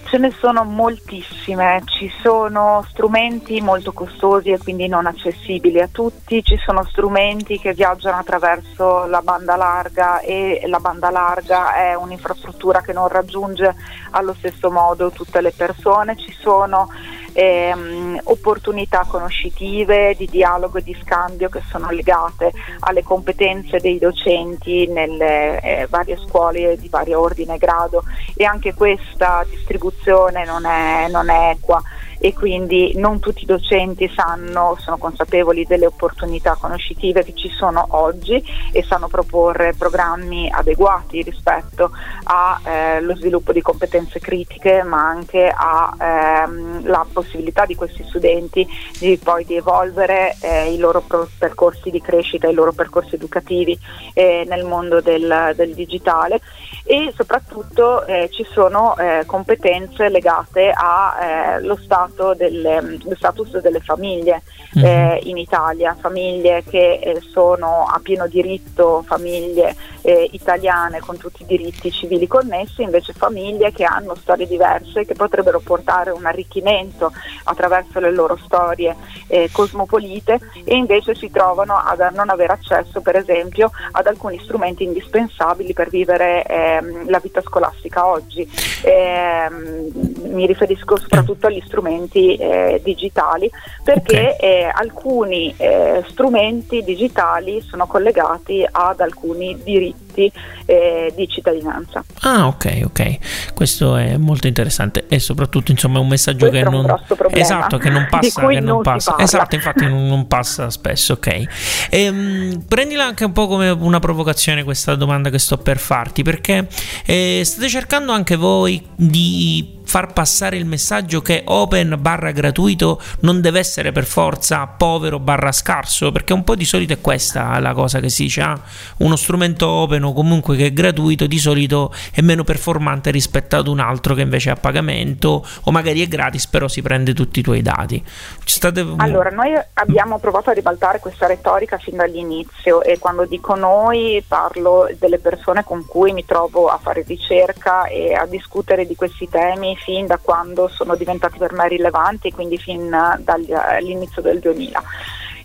Ce 0.07 0.19
ne 0.19 0.31
sono 0.38 0.62
moltissime, 0.62 1.83
ci 1.87 2.09
sono 2.23 2.87
strumenti 2.88 3.61
molto 3.61 3.93
costosi 3.93 4.50
e 4.50 4.59
quindi 4.59 4.87
non 4.87 5.07
accessibili 5.07 5.81
a 5.81 5.88
tutti, 5.91 6.45
ci 6.45 6.57
sono 6.64 6.85
strumenti 6.85 7.59
che 7.59 7.73
viaggiano 7.73 8.19
attraverso 8.19 9.07
la 9.07 9.23
banda 9.23 9.57
larga 9.57 10.21
e 10.21 10.62
la 10.67 10.79
banda 10.79 11.11
larga 11.11 11.75
è 11.75 11.95
un'infrastruttura 11.97 12.81
che 12.81 12.93
non 12.93 13.09
raggiunge 13.09 13.75
allo 14.11 14.35
stesso 14.35 14.71
modo 14.71 15.11
tutte 15.11 15.41
le 15.41 15.50
persone, 15.50 16.17
ci 16.17 16.33
sono 16.38 16.88
ehm, 17.35 18.21
opportunità 18.25 19.05
conoscitive, 19.07 20.14
di 20.17 20.26
dialogo 20.26 20.79
e 20.79 20.83
di 20.83 20.97
scambio 21.03 21.50
che 21.50 21.61
sono 21.69 21.91
legate 21.91 22.53
alle 22.81 23.03
competenze 23.03 23.79
dei 23.81 23.99
docenti 23.99 24.87
nelle 24.87 25.61
eh, 25.61 25.87
varie 25.91 26.17
scuole 26.17 26.79
di 26.79 26.88
vario 26.88 27.21
ordine 27.21 27.57
e 27.57 27.59
grado. 27.59 28.05
E 28.35 28.45
anche 28.45 28.73
questa 28.73 29.45
distribuzione 29.49 30.45
non 30.45 30.64
è, 30.64 31.09
non 31.11 31.29
è 31.29 31.50
equa 31.50 31.83
e 32.25 32.33
quindi 32.33 32.95
non 32.97 33.21
tutti 33.21 33.43
i 33.43 33.47
docenti 33.47 34.09
sanno, 34.09 34.78
sono 34.81 34.97
consapevoli 34.97 35.66
delle 35.66 35.85
opportunità 35.85 36.57
conoscitive 36.59 37.23
che 37.23 37.35
ci 37.35 37.50
sono 37.50 37.85
oggi 37.90 38.43
e 38.73 38.83
sanno 38.83 39.09
proporre 39.09 39.75
programmi 39.76 40.50
adeguati 40.50 41.21
rispetto 41.21 41.90
allo 42.23 43.12
eh, 43.12 43.16
sviluppo 43.16 43.52
di 43.52 43.61
competenze 43.61 44.21
critiche 44.21 44.83
ma 44.85 45.07
anche 45.07 45.52
alla 45.54 46.45
ehm, 46.47 47.12
possibilità 47.12 47.66
di 47.66 47.75
questi 47.75 48.02
studenti 48.09 48.66
di 48.99 49.21
poi 49.23 49.45
di 49.45 49.57
evolvere 49.57 50.35
eh, 50.40 50.73
i 50.73 50.78
loro 50.78 51.04
percorsi 51.38 51.90
di 51.90 52.00
crescita, 52.00 52.49
i 52.49 52.54
loro 52.54 52.73
percorsi 52.73 53.16
educativi 53.16 53.78
eh, 54.14 54.47
nel 54.49 54.64
mondo 54.64 55.02
del, 55.02 55.52
del, 55.54 55.75
digitale. 55.75 56.40
E 56.87 57.12
soprattutto 57.14 58.07
eh, 58.07 58.28
ci 58.31 58.47
sono 58.50 58.97
eh, 58.97 59.25
competenze 59.26 60.09
legate 60.09 60.71
allo 60.71 61.75
eh, 61.75 61.83
stato 61.83 62.13
stato 62.14 62.35
delle, 62.35 62.99
lo 63.02 63.14
status 63.16 63.61
delle 63.61 63.80
famiglie 63.80 64.42
mm-hmm. 64.78 64.87
eh, 64.87 65.21
in 65.25 65.37
Italia, 65.37 65.97
famiglie 65.99 66.62
che 66.64 67.00
eh, 67.02 67.21
sono 67.21 67.87
a 67.87 67.99
pieno 68.02 68.26
diritto, 68.28 69.02
famiglie 69.04 69.75
eh, 70.02 70.28
italiane 70.33 71.00
con 71.00 71.16
tutti 71.16 71.42
i 71.42 71.47
diritti 71.47 71.90
civili 71.90 72.26
connessi, 72.26 72.83
invece 72.83 73.12
famiglie 73.12 73.73
che 73.73 73.85
hanno 73.85 74.14
storie 74.14 74.47
diverse 74.47 75.04
che 75.04 75.14
potrebbero 75.14 75.61
portare 75.61 76.11
un 76.11 76.25
arricchimento 76.25 77.12
attraverso 77.44 77.99
le 77.99 78.12
loro 78.12 78.38
storie 78.44 78.94
eh, 79.26 79.49
cosmopolite 79.50 80.38
e 80.64 80.76
invece 80.76 81.14
si 81.14 81.30
trovano 81.30 81.75
a 81.75 81.94
non 82.14 82.30
avere 82.30 82.52
accesso 82.52 83.00
per 83.00 83.16
esempio 83.16 83.71
ad 83.92 84.06
alcuni 84.06 84.38
strumenti 84.42 84.85
indispensabili 84.85 85.73
per 85.73 85.88
vivere 85.88 86.44
ehm, 86.44 87.11
la 87.11 87.18
vita 87.18 87.40
scolastica 87.40 88.06
oggi. 88.06 88.49
Ehm, 88.83 89.90
mi 90.35 90.47
riferisco 90.47 90.97
soprattutto 90.97 91.47
agli 91.47 91.62
strumenti 91.64 91.94
eh, 92.03 92.81
digitali 92.83 93.51
perché 93.83 94.35
okay. 94.37 94.51
eh, 94.51 94.71
alcuni 94.73 95.55
eh, 95.57 96.03
strumenti 96.09 96.83
digitali 96.83 97.63
sono 97.69 97.87
collegati 97.87 98.67
ad 98.71 99.01
alcuni 99.01 99.59
diritti 99.63 100.31
eh, 100.67 101.13
di 101.15 101.29
cittadinanza. 101.29 102.05
Ah, 102.21 102.47
ok, 102.47 102.83
ok. 102.85 103.53
Questo 103.55 103.97
è 103.97 104.17
molto 104.17 104.47
interessante 104.47 105.07
e 105.09 105.19
soprattutto 105.19 105.71
insomma 105.71 105.99
è 105.99 106.01
un 106.01 106.09
messaggio 106.09 106.49
Questo 106.49 106.65
che 106.65 106.71
non 106.71 107.01
esatto, 107.31 107.79
che 107.79 107.91
non 107.91 108.07
passa, 108.11 108.47
che 108.47 108.61
non 108.61 108.83
passa. 108.83 109.17
Esatto, 109.19 109.55
infatti 109.55 109.87
non, 109.87 110.07
non, 110.07 110.27
passa 110.27 110.71
spesso, 110.71 111.15
ok. 111.15 111.89
Ehm, 111.91 112.65
prendila 112.67 113.05
anche 113.05 113.25
un 113.25 113.33
po' 113.33 113.47
come 113.47 113.71
una 113.71 113.99
provocazione 113.99 114.65
questa 114.65 114.95
domanda 114.95 115.31
che 115.31 115.39
sto 115.39 115.59
per 115.59 115.79
farti 115.79 116.23
perché 116.23 116.67
eh, 117.05 117.43
state 117.45 117.69
cercando 117.69 118.13
anche 118.13 118.37
voi 118.37 118.83
di 118.95 119.83
far 119.95 120.13
passare 120.13 120.57
il 120.57 120.67
messaggio 120.67 121.23
che 121.23 121.45
open 121.47 121.95
barra 122.01 122.33
gratuito 122.33 123.01
non 123.21 123.41
deve 123.41 123.61
essere 123.61 123.93
per 123.93 124.03
forza 124.03 124.67
povero 124.67 125.21
barra 125.21 125.53
scarso, 125.53 126.11
perché 126.11 126.33
un 126.33 126.43
po' 126.43 126.57
di 126.57 126.65
solito 126.65 126.95
è 126.95 127.01
questa 127.01 127.57
la 127.61 127.73
cosa 127.75 128.01
che 128.01 128.09
si 128.09 128.25
dice, 128.25 128.41
ah, 128.41 128.61
uno 128.99 129.15
strumento 129.15 129.69
open 129.69 130.03
o 130.03 130.13
comunque 130.13 130.57
che 130.57 130.67
è 130.67 130.73
gratuito 130.73 131.29
di 131.29 131.39
solito 131.39 131.95
è 132.13 132.23
meno 132.23 132.43
performante 132.43 133.13
rispetto 133.13 133.55
ad 133.55 133.69
un 133.69 133.79
altro 133.79 134.17
che 134.17 134.23
invece 134.23 134.49
è 134.49 134.55
a 134.55 134.57
pagamento 134.57 135.47
o 135.63 135.71
magari 135.71 136.03
è 136.03 136.09
gratis 136.09 136.49
però 136.49 136.67
si 136.67 136.83
prende 136.83 137.15
tutti 137.15 137.39
i 137.39 137.43
tuoi 137.45 137.63
dati. 137.63 138.03
State... 138.45 138.85
Allora, 138.97 139.31
noi 139.31 139.53
abbiamo 139.75 140.19
provato 140.19 140.51
a 140.51 140.55
ribaltare 140.55 140.99
questa 140.99 141.29
retorica 141.29 141.79
fin 141.79 141.95
dall'inizio 141.95 142.83
e 142.83 142.99
quando 142.99 143.27
dico 143.27 143.55
noi 143.55 144.25
parlo 144.27 144.89
delle 144.99 145.21
persone 145.21 145.63
con 145.63 145.87
cui 145.87 146.13
mi 146.13 146.25
trovo 146.25 146.67
a 146.67 146.81
fare 146.83 147.05
ricerca 147.07 147.85
e 147.85 148.13
a 148.13 148.27
discutere 148.27 148.87
di 148.87 148.97
questi 148.97 149.29
temi 149.29 149.83
fin 149.85 150.07
da 150.07 150.19
quando 150.19 150.69
sono 150.69 150.97
diventati 150.97 151.38
per 151.38 151.53
me 151.53 151.69
rilevanti, 151.69 152.33
quindi 152.33 152.59
fin 152.59 152.88
dall'inizio 153.19 154.23
del 154.23 154.41
2000. 154.41 154.83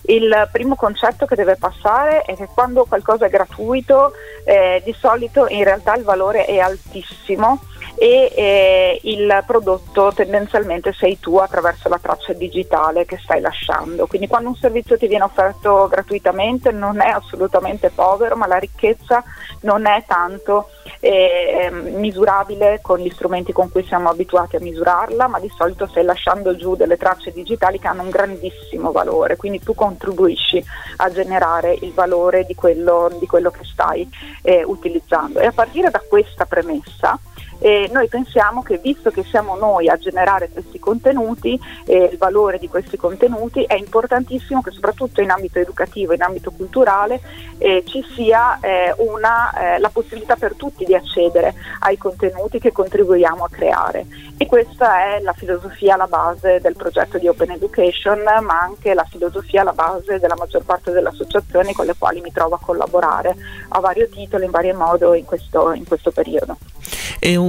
Il 0.04 0.50
primo 0.52 0.76
concetto 0.76 1.26
che 1.26 1.36
deve 1.36 1.56
passare 1.58 2.22
è 2.22 2.36
che 2.36 2.48
quando 2.52 2.86
qualcosa 2.86 3.28
è 3.28 3.30
gratuito, 3.30 4.14
eh, 4.44 4.82
di 4.84 4.96
solito 4.98 5.46
in 5.48 5.64
realtà 5.64 5.96
il 5.96 6.04
valore 6.04 6.46
è 6.46 6.58
altissimo 6.58 7.62
e 8.00 8.32
eh, 8.34 9.00
il 9.04 9.44
prodotto 9.46 10.14
tendenzialmente 10.16 10.94
sei 10.94 11.20
tu 11.20 11.36
attraverso 11.36 11.90
la 11.90 12.00
traccia 12.02 12.32
digitale 12.32 13.04
che 13.04 13.20
stai 13.22 13.42
lasciando. 13.42 14.08
Quindi 14.08 14.28
quando 14.28 14.48
un 14.48 14.56
servizio 14.56 14.98
ti 14.98 15.08
viene 15.08 15.26
offerto 15.26 15.90
gratuitamente 15.90 16.72
non 16.72 17.02
è 17.02 17.10
assolutamente 17.10 17.92
povero, 17.94 18.38
ma 18.38 18.48
la 18.48 18.56
ricchezza 18.56 19.22
non 19.62 19.86
è 19.86 20.06
tanto 20.08 20.70
eh, 21.02 21.70
misurabile 21.72 22.80
con 22.82 23.00
gli 23.00 23.10
strumenti 23.10 23.52
con 23.52 23.70
cui 23.70 23.84
siamo 23.84 24.10
abituati 24.10 24.56
a 24.56 24.62
misurarla, 24.62 25.28
ma 25.28 25.40
di 25.42 25.52
solito 25.54 25.86
stai 25.86 26.06
lasciando 26.06 26.56
giù 26.56 26.78
delle 26.78 26.96
tracce 26.96 27.34
digitali 27.34 27.80
che 27.80 27.88
hanno 27.88 28.04
un 28.04 28.10
grandissimo 28.10 28.94
valore, 28.94 29.36
quindi 29.36 29.60
tu 29.60 29.76
contribuisci 29.76 30.64
a 30.98 31.12
generare 31.12 31.78
il 31.82 31.92
valore 31.92 32.46
di 32.46 32.56
quello, 32.56 33.10
di 33.20 33.28
quello 33.28 33.52
che 33.52 33.66
stai 33.66 34.10
eh, 34.42 34.64
utilizzando. 34.64 35.40
E 35.40 35.48
a 35.48 35.52
partire 35.52 35.90
da 35.90 36.02
questa 36.08 36.46
premessa 36.46 37.20
e 37.60 37.90
noi 37.92 38.08
pensiamo 38.08 38.64
che 38.64 38.78
visto 38.78 39.12
che 39.12 39.24
siamo 39.24 39.56
noi 39.56 39.90
a 39.90 39.98
generare 39.98 40.50
questi 40.50 40.80
contenuti, 40.80 41.60
eh, 41.86 42.10
il 42.12 42.18
valore 42.18 42.58
di 42.58 42.68
questi 42.68 42.98
contenuti, 42.98 43.64
è 43.64 43.76
importantissimo 43.76 44.62
che 44.62 44.72
soprattutto 44.72 45.22
in 45.22 45.30
ambito 45.30 45.60
educativo, 45.60 46.14
in 46.14 46.22
ambito 46.22 46.52
culturale, 46.52 47.20
eh, 47.58 47.84
ci 47.86 48.04
sia 48.16 48.60
eh, 48.62 48.94
una, 48.98 49.76
eh, 49.76 49.80
la 49.80 49.90
possibilità 49.90 50.36
per 50.36 50.56
tutti 50.56 50.86
di 50.86 50.96
accedere 50.96 51.54
ai 51.80 51.98
contenuti 51.98 52.60
che 52.60 52.72
contribuiamo 52.72 53.44
a 53.44 53.50
creare. 53.50 54.06
E 54.38 54.46
questa 54.46 55.04
è 55.04 55.20
la 55.20 55.34
filosofia 55.34 55.96
alla 55.96 56.08
base 56.08 56.60
del 56.62 56.76
progetto 56.76 57.18
di 57.18 57.28
Open 57.28 57.52
Education, 57.52 58.22
ma 58.42 58.60
anche 58.62 58.94
la 58.94 59.04
filosofia 59.04 59.62
alla 59.62 59.74
base 59.74 60.18
della 60.18 60.36
maggior 60.38 60.64
parte 60.64 60.92
delle 60.92 61.10
associazioni 61.10 61.74
con 61.74 61.86
le 61.86 61.96
quali 61.98 62.22
mi 62.22 62.32
trovo 62.32 62.56
a 62.56 62.60
collaborare 62.62 63.36
a 63.68 63.80
vario 63.82 64.08
titolo, 64.08 64.46
in 64.46 64.52
vario 64.52 64.78
modo 64.78 65.14
in 65.14 65.26
questo, 65.26 65.74
in 65.74 65.86
questo 65.86 66.12
periodo. 66.12 66.58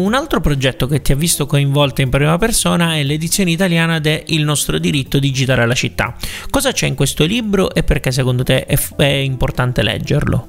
Un 0.00 0.14
altro 0.14 0.40
progetto 0.40 0.86
che 0.86 1.02
ti 1.02 1.12
ha 1.12 1.14
visto 1.14 1.44
coinvolta 1.44 2.00
in 2.00 2.08
prima 2.08 2.38
persona 2.38 2.94
è 2.94 3.02
l'edizione 3.02 3.50
italiana 3.50 3.98
de 3.98 4.24
Il 4.28 4.44
nostro 4.44 4.78
diritto 4.78 5.18
digitare 5.18 5.60
alla 5.60 5.74
città. 5.74 6.14
Cosa 6.48 6.72
c'è 6.72 6.86
in 6.86 6.94
questo 6.94 7.26
libro 7.26 7.70
e 7.74 7.82
perché 7.82 8.10
secondo 8.10 8.42
te 8.42 8.64
è, 8.64 8.76
f- 8.76 8.94
è 8.96 9.04
importante 9.04 9.82
leggerlo? 9.82 10.48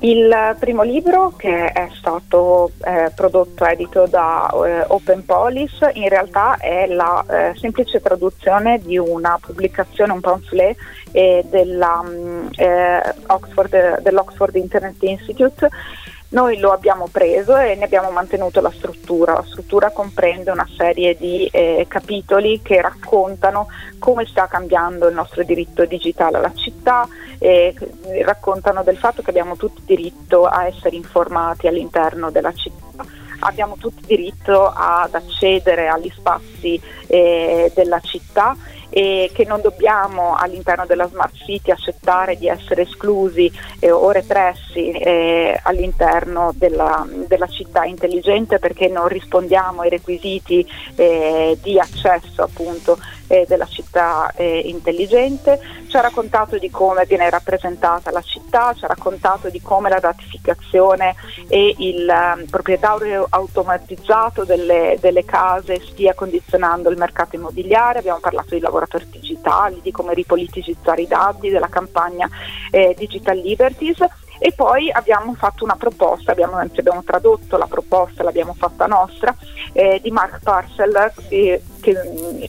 Il 0.00 0.56
primo 0.58 0.82
libro 0.82 1.32
che 1.34 1.68
è 1.68 1.88
stato 1.96 2.72
eh, 2.84 3.10
prodotto 3.14 3.64
edito 3.64 4.06
da 4.06 4.50
eh, 4.66 4.84
Open 4.88 5.24
Police 5.24 5.90
in 5.94 6.10
realtà 6.10 6.56
è 6.58 6.86
la 6.88 7.24
eh, 7.26 7.58
semplice 7.58 8.02
traduzione 8.02 8.80
di 8.80 8.98
una 8.98 9.38
pubblicazione, 9.40 10.12
un 10.12 10.20
pamphlet 10.20 10.76
eh, 11.12 11.42
della, 11.48 12.02
um, 12.04 12.50
Oxford, 13.28 14.02
dell'Oxford 14.02 14.54
Internet 14.56 15.02
Institute 15.04 15.70
Noi 16.32 16.58
lo 16.58 16.72
abbiamo 16.72 17.08
preso 17.12 17.56
e 17.58 17.74
ne 17.74 17.84
abbiamo 17.84 18.10
mantenuto 18.10 18.62
la 18.62 18.70
struttura. 18.70 19.34
La 19.34 19.44
struttura 19.46 19.90
comprende 19.90 20.50
una 20.50 20.66
serie 20.76 21.14
di 21.14 21.46
eh, 21.52 21.84
capitoli 21.86 22.62
che 22.62 22.80
raccontano 22.80 23.68
come 23.98 24.24
sta 24.26 24.46
cambiando 24.46 25.08
il 25.08 25.14
nostro 25.14 25.42
diritto 25.44 25.84
digitale 25.84 26.38
alla 26.38 26.54
città, 26.54 27.06
eh, 27.38 27.74
raccontano 28.24 28.82
del 28.82 28.96
fatto 28.96 29.20
che 29.20 29.28
abbiamo 29.28 29.56
tutti 29.56 29.82
diritto 29.84 30.46
a 30.46 30.66
essere 30.66 30.96
informati 30.96 31.66
all'interno 31.66 32.30
della 32.30 32.52
città 32.52 33.20
abbiamo 33.44 33.76
tutti 33.76 34.04
diritto 34.06 34.72
ad 34.74 35.14
accedere 35.14 35.88
agli 35.88 36.10
spazi 36.14 36.80
eh, 37.06 37.70
della 37.74 38.00
città 38.00 38.56
e 38.94 39.30
che 39.32 39.46
non 39.46 39.62
dobbiamo 39.62 40.34
all'interno 40.34 40.84
della 40.84 41.08
Smart 41.08 41.34
City 41.34 41.70
accettare 41.70 42.36
di 42.36 42.46
essere 42.46 42.82
esclusi 42.82 43.50
eh, 43.80 43.90
o 43.90 44.10
repressi 44.10 44.90
eh, 44.90 45.58
all'interno 45.62 46.52
della, 46.54 47.06
della, 47.26 47.46
città 47.46 47.84
intelligente 47.84 48.58
perché 48.58 48.88
non 48.88 49.08
rispondiamo 49.08 49.80
ai 49.80 49.88
requisiti 49.88 50.66
eh, 50.96 51.58
di 51.62 51.78
accesso 51.78 52.42
appunto 52.42 52.98
eh, 53.32 53.46
della 53.48 53.64
città 53.64 54.30
eh, 54.36 54.58
intelligente, 54.66 55.58
ci 55.88 55.96
ha 55.96 56.02
raccontato 56.02 56.58
di 56.58 56.70
come 56.70 57.06
viene 57.06 57.30
rappresentata 57.30 58.10
la 58.10 58.20
città, 58.20 58.74
ci 58.74 58.84
ha 58.84 58.88
raccontato 58.88 59.48
di 59.48 59.62
come 59.62 59.88
la 59.88 59.98
datificazione 59.98 61.14
e 61.48 61.74
il 61.78 62.06
um, 62.08 62.44
proprietario 62.44 63.26
automatizzato 63.30 64.44
delle, 64.44 64.98
delle, 65.00 65.24
case 65.24 65.80
stia 65.80 66.12
condizionando 66.12 66.90
il 66.90 66.98
mercato 67.02 67.34
immobiliare, 67.36 67.98
abbiamo 67.98 68.20
parlato 68.20 68.54
di 68.54 68.60
lavoratori 68.60 69.08
digitali, 69.10 69.80
di 69.82 69.90
come 69.90 70.14
ripoliticizzare 70.14 71.02
i 71.02 71.06
dati, 71.08 71.50
della 71.50 71.68
campagna 71.68 72.28
eh, 72.70 72.94
Digital 72.96 73.36
Liberties. 73.36 73.98
E 74.38 74.52
poi 74.52 74.90
abbiamo 74.90 75.34
fatto 75.34 75.62
una 75.62 75.76
proposta, 75.76 76.32
abbiamo, 76.32 76.56
abbiamo 76.56 77.04
tradotto 77.04 77.56
la 77.56 77.66
proposta, 77.66 78.24
l'abbiamo 78.24 78.54
fatta 78.54 78.86
nostra, 78.86 79.36
eh, 79.72 80.00
di 80.02 80.10
Mark 80.10 80.40
Parcel, 80.42 81.12
eh, 81.28 81.62
che 81.82 81.94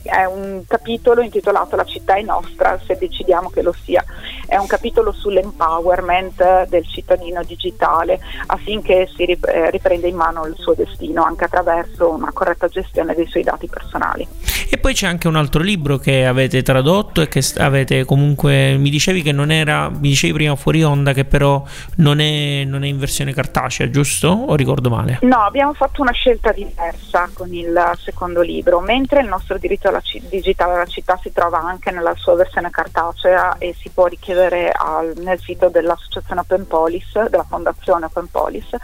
è 0.04 0.24
un 0.24 0.62
capitolo 0.66 1.20
intitolato 1.20 1.76
La 1.76 1.84
città 1.84 2.14
è 2.14 2.22
nostra, 2.22 2.78
se 2.86 2.96
decidiamo 2.96 3.50
che 3.50 3.60
lo 3.60 3.74
sia. 3.84 4.02
È 4.46 4.56
un 4.56 4.66
capitolo 4.66 5.12
sull'empowerment 5.12 6.68
del 6.68 6.86
cittadino 6.86 7.42
digitale 7.42 8.20
affinché 8.46 9.08
si 9.14 9.24
eh, 9.24 9.70
riprenda 9.70 10.06
in 10.06 10.16
mano 10.16 10.46
il 10.46 10.54
suo 10.56 10.74
destino 10.74 11.24
anche 11.24 11.44
attraverso 11.44 12.10
una 12.10 12.30
corretta 12.32 12.68
gestione 12.68 13.14
dei 13.14 13.26
suoi 13.26 13.42
dati 13.42 13.66
personali. 13.66 14.26
E 14.70 14.78
poi 14.78 14.94
c'è 14.94 15.06
anche 15.06 15.28
un 15.28 15.36
altro 15.36 15.62
libro 15.62 15.98
che 15.98 16.26
avete 16.26 16.62
tradotto 16.62 17.20
e 17.20 17.28
che 17.28 17.42
avete 17.58 18.04
comunque, 18.04 18.76
mi 18.76 18.90
dicevi 18.90 19.22
che 19.22 19.32
non 19.32 19.50
era, 19.50 19.88
mi 19.88 20.08
dicevi 20.08 20.32
prima 20.32 20.56
fuori 20.56 20.82
onda 20.82 21.12
che 21.12 21.24
però 21.24 21.62
non 21.96 22.20
è, 22.20 22.64
non 22.64 22.84
è 22.84 22.86
in 22.88 22.98
versione 22.98 23.32
cartacea, 23.32 23.90
giusto? 23.90 24.28
O 24.28 24.54
ricordo 24.54 24.90
male? 24.90 25.18
No, 25.22 25.38
abbiamo 25.38 25.74
fatto 25.74 26.02
una 26.02 26.12
scelta 26.12 26.52
diversa 26.52 27.28
con 27.32 27.52
il 27.52 27.92
secondo 27.98 28.40
libro, 28.40 28.80
mentre 28.80 29.22
il 29.24 29.30
nostro 29.30 29.58
diritto 29.58 29.88
alla 29.88 30.00
c- 30.00 30.20
digitale 30.28 30.74
alla 30.74 30.86
città 30.86 31.18
si 31.20 31.32
trova 31.32 31.58
anche 31.58 31.90
nella 31.90 32.14
sua 32.14 32.34
versione 32.34 32.70
cartacea 32.70 33.58
e 33.58 33.74
si 33.74 33.88
può 33.90 34.06
richiedere 34.06 34.70
al, 34.70 35.14
nel 35.16 35.40
sito 35.40 35.68
dell'associazione 35.68 36.40
Open 36.42 36.66
Police, 36.66 37.28
della 37.28 37.44
fondazione 37.44 38.06
Open 38.06 38.28
Police 38.30 38.78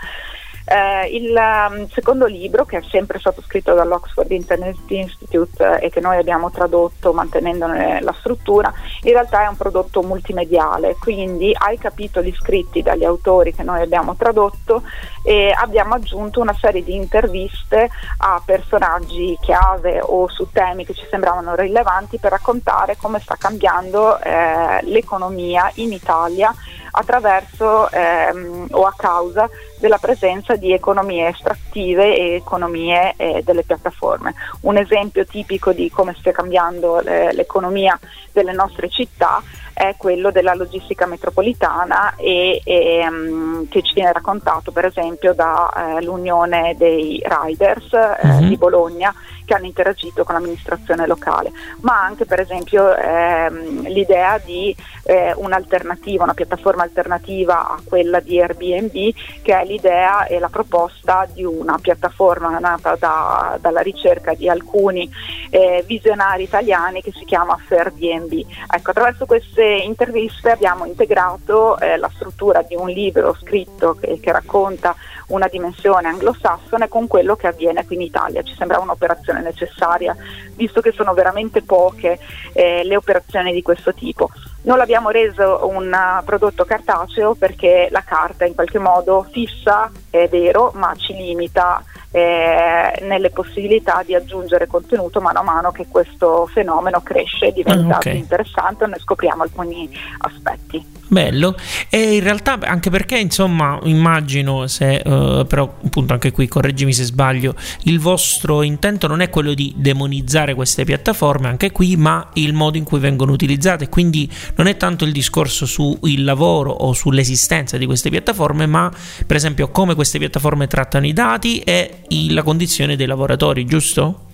eh, 0.70 1.16
il 1.16 1.34
um, 1.34 1.88
secondo 1.88 2.26
libro, 2.26 2.64
che 2.64 2.78
è 2.78 2.82
sempre 2.88 3.18
stato 3.18 3.42
scritto 3.42 3.74
dall'Oxford 3.74 4.30
Internet 4.30 4.78
Institute 4.88 5.80
eh, 5.80 5.86
e 5.86 5.90
che 5.90 5.98
noi 5.98 6.16
abbiamo 6.18 6.50
tradotto 6.52 7.12
mantenendone 7.12 8.00
la 8.00 8.14
struttura, 8.18 8.72
in 9.02 9.12
realtà 9.12 9.44
è 9.44 9.48
un 9.48 9.56
prodotto 9.56 10.02
multimediale, 10.02 10.94
quindi 11.00 11.52
ai 11.58 11.76
capitoli 11.76 12.32
scritti 12.38 12.82
dagli 12.82 13.04
autori 13.04 13.52
che 13.52 13.64
noi 13.64 13.82
abbiamo 13.82 14.14
tradotto 14.14 14.82
eh, 15.22 15.52
abbiamo 15.54 15.94
aggiunto 15.94 16.40
una 16.40 16.54
serie 16.54 16.82
di 16.82 16.94
interviste 16.94 17.90
a 18.18 18.40
personaggi 18.44 19.36
chiave 19.40 20.00
o 20.02 20.28
su 20.28 20.48
temi 20.50 20.84
che 20.84 20.94
ci 20.94 21.06
sembravano 21.10 21.54
rilevanti 21.54 22.18
per 22.18 22.32
raccontare 22.32 22.96
come 22.96 23.20
sta 23.20 23.36
cambiando 23.36 24.18
eh, 24.20 24.80
l'economia 24.82 25.70
in 25.74 25.92
Italia 25.92 26.54
attraverso 26.92 27.88
ehm, 27.90 28.68
o 28.70 28.84
a 28.84 28.94
causa 28.96 29.48
della 29.78 29.98
presenza 29.98 30.56
di 30.56 30.72
economie 30.72 31.28
estrattive 31.28 32.16
e 32.16 32.34
economie 32.34 33.14
eh, 33.16 33.42
delle 33.44 33.62
piattaforme. 33.62 34.34
Un 34.62 34.76
esempio 34.76 35.24
tipico 35.24 35.72
di 35.72 35.90
come 35.90 36.14
stia 36.18 36.32
cambiando 36.32 37.00
eh, 37.00 37.32
l'economia 37.32 37.98
delle 38.32 38.52
nostre 38.52 38.88
città 38.88 39.42
è 39.72 39.94
quello 39.96 40.30
della 40.30 40.54
logistica 40.54 41.06
metropolitana 41.06 42.14
e, 42.16 42.60
e 42.64 43.06
um, 43.08 43.68
che 43.68 43.82
ci 43.82 43.94
viene 43.94 44.12
raccontato 44.12 44.72
per 44.72 44.86
esempio 44.86 45.34
dall'Unione 45.34 46.70
eh, 46.70 46.74
dei 46.74 47.22
Riders 47.24 47.92
eh, 47.92 48.26
mm-hmm. 48.26 48.48
di 48.48 48.56
Bologna 48.56 49.14
che 49.50 49.56
hanno 49.56 49.66
interagito 49.66 50.22
con 50.22 50.36
l'amministrazione 50.36 51.08
locale, 51.08 51.50
ma 51.80 52.00
anche 52.00 52.24
per 52.24 52.38
esempio 52.38 52.94
ehm, 52.94 53.88
l'idea 53.88 54.38
di 54.38 54.74
eh, 55.02 55.34
un'alternativa, 55.34 56.22
una 56.22 56.34
piattaforma 56.34 56.84
alternativa 56.84 57.68
a 57.68 57.80
quella 57.84 58.20
di 58.20 58.40
Airbnb, 58.40 59.12
che 59.42 59.58
è 59.58 59.64
l'idea 59.64 60.26
e 60.26 60.38
la 60.38 60.48
proposta 60.48 61.26
di 61.32 61.42
una 61.42 61.78
piattaforma 61.80 62.56
nata 62.60 62.94
da, 62.94 63.58
dalla 63.60 63.80
ricerca 63.80 64.34
di 64.34 64.48
alcuni 64.48 65.10
eh, 65.50 65.82
visionari 65.84 66.44
italiani 66.44 67.02
che 67.02 67.10
si 67.12 67.24
chiama 67.24 67.58
Airbnb. 67.68 68.46
Ecco, 68.72 68.90
attraverso 68.90 69.26
queste 69.26 69.64
interviste 69.64 70.52
abbiamo 70.52 70.84
integrato 70.84 71.76
eh, 71.80 71.96
la 71.96 72.10
struttura 72.14 72.62
di 72.62 72.76
un 72.76 72.88
libro 72.88 73.34
scritto 73.34 73.96
che, 74.00 74.20
che 74.20 74.30
racconta 74.30 74.94
una 75.30 75.48
dimensione 75.48 76.08
anglosassone 76.08 76.88
con 76.88 77.06
quello 77.06 77.36
che 77.36 77.48
avviene 77.48 77.84
qui 77.84 77.96
in 77.96 78.02
Italia. 78.02 78.42
Ci 78.42 78.54
sembra 78.54 78.78
un'operazione 78.78 79.40
necessaria, 79.40 80.14
visto 80.54 80.80
che 80.80 80.92
sono 80.92 81.12
veramente 81.14 81.62
poche 81.62 82.18
eh, 82.52 82.82
le 82.84 82.96
operazioni 82.96 83.52
di 83.52 83.62
questo 83.62 83.92
tipo. 83.92 84.30
Non 84.62 84.76
l'abbiamo 84.76 85.08
reso 85.08 85.66
un 85.68 85.90
uh, 85.90 86.22
prodotto 86.24 86.64
cartaceo 86.64 87.34
perché 87.34 87.88
la 87.90 88.02
carta 88.02 88.44
in 88.44 88.54
qualche 88.54 88.78
modo 88.78 89.26
fissa, 89.30 89.90
è 90.10 90.28
vero, 90.28 90.70
ma 90.74 90.94
ci 90.96 91.14
limita 91.14 91.82
eh, 92.10 92.98
nelle 93.02 93.30
possibilità 93.30 94.02
di 94.04 94.14
aggiungere 94.14 94.66
contenuto 94.66 95.20
mano 95.20 95.38
a 95.38 95.44
mano 95.44 95.70
che 95.70 95.86
questo 95.88 96.46
fenomeno 96.46 97.00
cresce 97.00 97.46
e 97.46 97.52
diventa 97.52 97.94
ah, 97.94 97.98
okay. 97.98 98.12
più 98.12 98.20
interessante 98.20 98.84
e 98.84 98.88
ne 98.88 98.98
scopriamo 98.98 99.42
alcuni 99.42 99.88
aspetti. 100.18 100.98
Bello, 101.10 101.56
e 101.88 102.14
in 102.14 102.22
realtà 102.22 102.56
anche 102.62 102.88
perché 102.88 103.18
insomma 103.18 103.80
immagino 103.82 104.68
se 104.68 105.02
uh, 105.04 105.44
però 105.44 105.78
appunto 105.84 106.12
anche 106.12 106.30
qui 106.30 106.46
correggimi 106.46 106.92
se 106.92 107.02
sbaglio 107.02 107.56
il 107.84 107.98
vostro 107.98 108.62
intento 108.62 109.08
non 109.08 109.20
è 109.20 109.28
quello 109.28 109.52
di 109.52 109.74
demonizzare 109.76 110.54
queste 110.54 110.84
piattaforme 110.84 111.48
anche 111.48 111.72
qui 111.72 111.96
ma 111.96 112.30
il 112.34 112.52
modo 112.52 112.76
in 112.76 112.84
cui 112.84 113.00
vengono 113.00 113.32
utilizzate 113.32 113.88
quindi 113.88 114.30
non 114.54 114.68
è 114.68 114.76
tanto 114.76 115.04
il 115.04 115.10
discorso 115.10 115.66
sul 115.66 115.98
lavoro 116.22 116.70
o 116.70 116.92
sull'esistenza 116.92 117.76
di 117.76 117.86
queste 117.86 118.08
piattaforme 118.08 118.66
ma 118.66 118.88
per 119.26 119.34
esempio 119.34 119.68
come 119.70 119.96
queste 119.96 120.20
piattaforme 120.20 120.68
trattano 120.68 121.06
i 121.06 121.12
dati 121.12 121.58
e 121.58 122.02
la 122.28 122.44
condizione 122.44 122.94
dei 122.94 123.06
lavoratori 123.06 123.64
giusto? 123.64 124.28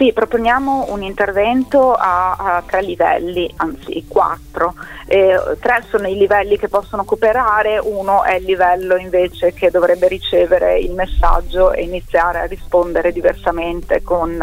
Sì, 0.00 0.14
proponiamo 0.14 0.86
un 0.92 1.02
intervento 1.02 1.92
a, 1.92 2.32
a 2.32 2.62
tre 2.64 2.80
livelli, 2.80 3.52
anzi 3.56 4.02
quattro. 4.08 4.74
Eh, 5.06 5.38
tre 5.60 5.84
sono 5.90 6.08
i 6.08 6.16
livelli 6.16 6.56
che 6.56 6.68
possono 6.68 7.04
cooperare, 7.04 7.78
uno 7.78 8.22
è 8.22 8.36
il 8.36 8.44
livello 8.44 8.96
invece 8.96 9.52
che 9.52 9.70
dovrebbe 9.70 10.08
ricevere 10.08 10.78
il 10.78 10.92
messaggio 10.92 11.72
e 11.72 11.82
iniziare 11.82 12.38
a 12.38 12.46
rispondere 12.46 13.12
diversamente 13.12 14.00
con, 14.02 14.42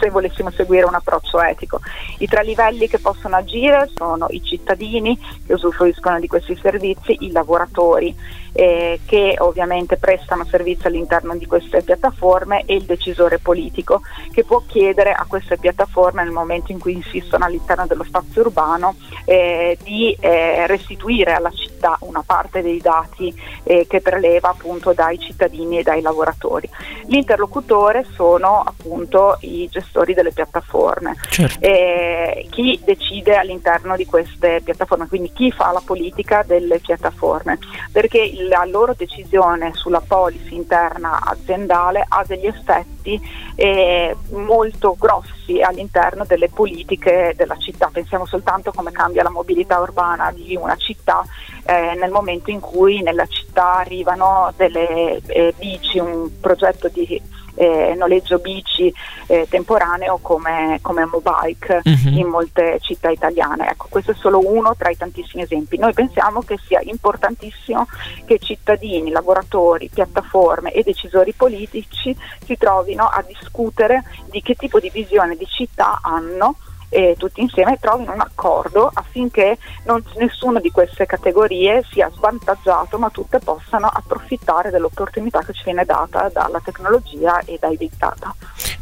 se 0.00 0.08
volessimo 0.08 0.50
seguire 0.50 0.86
un 0.86 0.94
approccio 0.94 1.38
etico. 1.42 1.80
I 2.20 2.26
tre 2.26 2.42
livelli 2.42 2.88
che 2.88 2.98
possono 2.98 3.36
agire 3.36 3.90
sono 3.94 4.24
i 4.30 4.42
cittadini 4.42 5.18
che 5.46 5.52
usufruiscono 5.52 6.18
di 6.18 6.28
questi 6.28 6.56
servizi, 6.56 7.14
i 7.26 7.30
lavoratori 7.30 8.16
eh, 8.54 9.00
che 9.04 9.36
ovviamente 9.38 9.96
prestano 9.96 10.44
servizio 10.44 10.88
all'interno 10.88 11.36
di 11.36 11.46
queste 11.46 11.82
piattaforme 11.82 12.62
e 12.66 12.74
il 12.74 12.84
decisore 12.84 13.38
politico 13.38 14.00
che 14.32 14.44
può 14.44 14.62
chiedere 14.66 15.12
a 15.12 15.26
queste 15.28 15.58
piattaforme 15.58 16.22
nel 16.22 16.32
momento 16.32 16.72
in 16.72 16.78
cui 16.78 16.94
insistono 16.94 17.44
all'interno 17.44 17.86
dello 17.86 18.04
spazio 18.04 18.42
urbano 18.42 18.96
eh, 19.24 19.76
di 19.82 20.16
eh, 20.20 20.66
restituire 20.66 21.32
alla 21.32 21.50
città 21.50 21.96
una 22.00 22.22
parte 22.24 22.62
dei 22.62 22.78
dati 22.78 23.34
eh, 23.64 23.86
che 23.88 24.00
preleva 24.00 24.50
appunto 24.50 24.92
dai 24.92 25.18
cittadini 25.18 25.78
e 25.78 25.82
dai 25.82 26.00
lavoratori. 26.00 26.68
L'interlocutore 27.06 28.06
sono 28.14 28.62
appunto 28.64 29.36
i 29.40 29.68
gestori 29.70 30.14
delle 30.14 30.32
piattaforme, 30.32 31.16
certo. 31.28 31.58
Eh, 31.60 32.46
chi 32.50 32.80
decide 32.84 33.36
all'interno 33.36 33.96
di 33.96 34.06
queste 34.06 34.60
piattaforme, 34.64 35.08
quindi 35.08 35.32
chi 35.32 35.50
fa 35.50 35.72
la 35.72 35.82
politica 35.84 36.42
delle 36.46 36.78
piattaforme, 36.78 37.58
perché 37.92 38.18
il 38.18 38.43
la 38.48 38.64
loro 38.64 38.94
decisione 38.96 39.72
sulla 39.74 40.00
policy 40.00 40.54
interna 40.54 41.20
aziendale 41.22 42.04
ha 42.06 42.24
degli 42.26 42.46
effetti 42.46 43.20
eh, 43.54 44.16
molto 44.30 44.96
grossi 44.98 45.60
all'interno 45.60 46.24
delle 46.24 46.48
politiche 46.48 47.34
della 47.36 47.56
città. 47.56 47.90
Pensiamo 47.92 48.26
soltanto 48.26 48.72
come 48.72 48.92
cambia 48.92 49.22
la 49.22 49.30
mobilità 49.30 49.80
urbana 49.80 50.32
di 50.32 50.56
una 50.56 50.76
città 50.76 51.24
eh, 51.64 51.94
nel 51.98 52.10
momento 52.10 52.50
in 52.50 52.60
cui 52.60 53.02
nella 53.02 53.26
città 53.26 53.76
arrivano 53.78 54.52
delle 54.56 55.20
eh, 55.26 55.54
bici, 55.58 55.98
un 55.98 56.28
progetto 56.40 56.88
di 56.88 57.20
eh, 57.54 57.94
noleggio 57.96 58.38
bici 58.38 58.92
eh, 59.26 59.46
temporaneo 59.48 60.18
come, 60.20 60.78
come 60.82 61.04
Mobike 61.04 61.80
uh-huh. 61.82 62.18
in 62.18 62.26
molte 62.26 62.78
città 62.80 63.10
italiane. 63.10 63.70
Ecco, 63.70 63.86
questo 63.88 64.12
è 64.12 64.14
solo 64.14 64.40
uno 64.46 64.74
tra 64.76 64.90
i 64.90 64.96
tantissimi 64.96 65.42
esempi. 65.42 65.78
Noi 65.78 65.92
pensiamo 65.92 66.40
che 66.40 66.58
sia 66.66 66.80
importantissimo 66.82 67.86
che 68.24 68.38
cittadini, 68.38 69.10
lavoratori, 69.10 69.90
piattaforme 69.92 70.72
e 70.72 70.82
decisori 70.82 71.32
politici 71.32 72.16
si 72.44 72.56
trovino 72.56 73.04
a 73.04 73.24
discutere 73.26 74.04
di 74.30 74.42
che 74.42 74.54
tipo 74.54 74.80
di 74.80 74.90
visione 74.90 75.36
di 75.36 75.46
città 75.46 76.00
hanno 76.02 76.56
e 76.94 77.16
tutti 77.18 77.40
insieme 77.40 77.76
trovino 77.80 78.12
un 78.12 78.20
accordo 78.20 78.88
affinché 78.94 79.58
non, 79.84 80.00
nessuna 80.16 80.60
di 80.60 80.70
queste 80.70 81.06
categorie 81.06 81.82
sia 81.90 82.08
svantaggiato 82.14 82.98
ma 82.98 83.10
tutte 83.10 83.40
possano 83.40 83.88
approfittare 83.88 84.70
dell'opportunità 84.70 85.40
che 85.40 85.52
ci 85.54 85.64
viene 85.64 85.84
data 85.84 86.30
dalla 86.32 86.60
tecnologia 86.64 87.40
e 87.40 87.58
dai 87.60 87.76
big 87.76 87.90
data. 87.98 88.32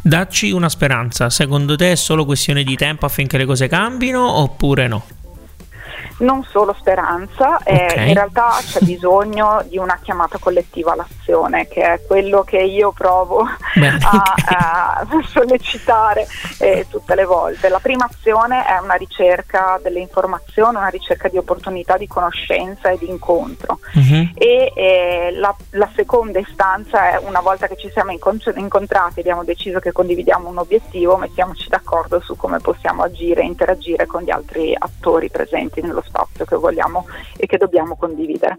Dacci 0.03 0.51
una 0.51 0.69
speranza, 0.69 1.31
secondo 1.31 1.75
te 1.75 1.93
è 1.93 1.95
solo 1.95 2.27
questione 2.27 2.65
di 2.65 2.77
tempo 2.77 3.07
affinché 3.07 3.39
le 3.39 3.47
cose 3.47 3.67
cambino 3.67 4.41
oppure 4.41 4.89
no? 4.89 5.03
Non 6.19 6.45
solo 6.45 6.75
speranza, 6.79 7.59
eh, 7.63 7.87
okay. 7.91 8.09
in 8.09 8.15
realtà 8.15 8.51
c'è 8.61 8.81
bisogno 8.81 9.63
di 9.69 9.79
una 9.79 9.99
chiamata 10.03 10.39
collettiva 10.39 10.93
all'azione, 10.93 11.67
che 11.69 11.83
è 11.83 12.01
quello 12.07 12.43
che 12.43 12.59
io 12.59 12.93
provo 12.93 13.47
Beh, 13.75 13.89
a, 13.89 14.35
a, 14.47 15.07
sollecitare 15.27 16.27
eh, 16.59 16.87
tutte 16.89 17.15
le 17.15 17.25
volte. 17.25 17.69
La 17.69 17.81
prima 17.81 18.05
azione 18.05 18.65
è 18.67 18.79
una 18.79 18.95
ricerca 18.95 19.79
delle 19.83 20.01
informazioni, 20.01 20.77
una 20.77 20.89
ricerca 20.89 21.29
di 21.29 21.39
opportunità 21.39 21.97
di 21.97 22.07
conoscenza 22.07 22.91
e 22.91 22.99
di 22.99 23.09
incontro. 23.09 23.79
Uh-huh. 23.95 24.31
E 24.35 24.73
eh, 24.75 25.33
la, 25.35 25.55
la, 25.71 25.89
seconda 25.95 26.39
istanza 26.39 27.11
è 27.11 27.19
una 27.19 27.41
volta 27.41 27.67
che 27.67 27.77
ci 27.77 27.91
siamo 27.91 28.13
incontrati 28.13 29.19
e 29.19 29.21
abbiamo 29.21 29.45
deciso 29.45 29.79
che 29.79 29.93
condividiamo 29.93 30.49
un 30.49 30.59
obiettivo, 30.59 31.17
mettiamoci 31.17 31.69
d'accordo 31.69 32.21
su 32.21 32.37
come 32.37 32.59
possiamo 32.59 33.03
agire 33.03 33.43
e 33.43 33.47
interagire 33.47 34.07
con 34.07 34.23
gli 34.23 34.31
altri 34.31 34.75
attori 34.77 35.31
presenti 35.31 35.81
nello 35.81 36.02
spazio 36.05 36.45
che 36.45 36.57
vogliamo 36.57 37.07
e 37.37 37.47
che 37.47 37.57
dobbiamo 37.57 37.97
condividere. 37.97 38.57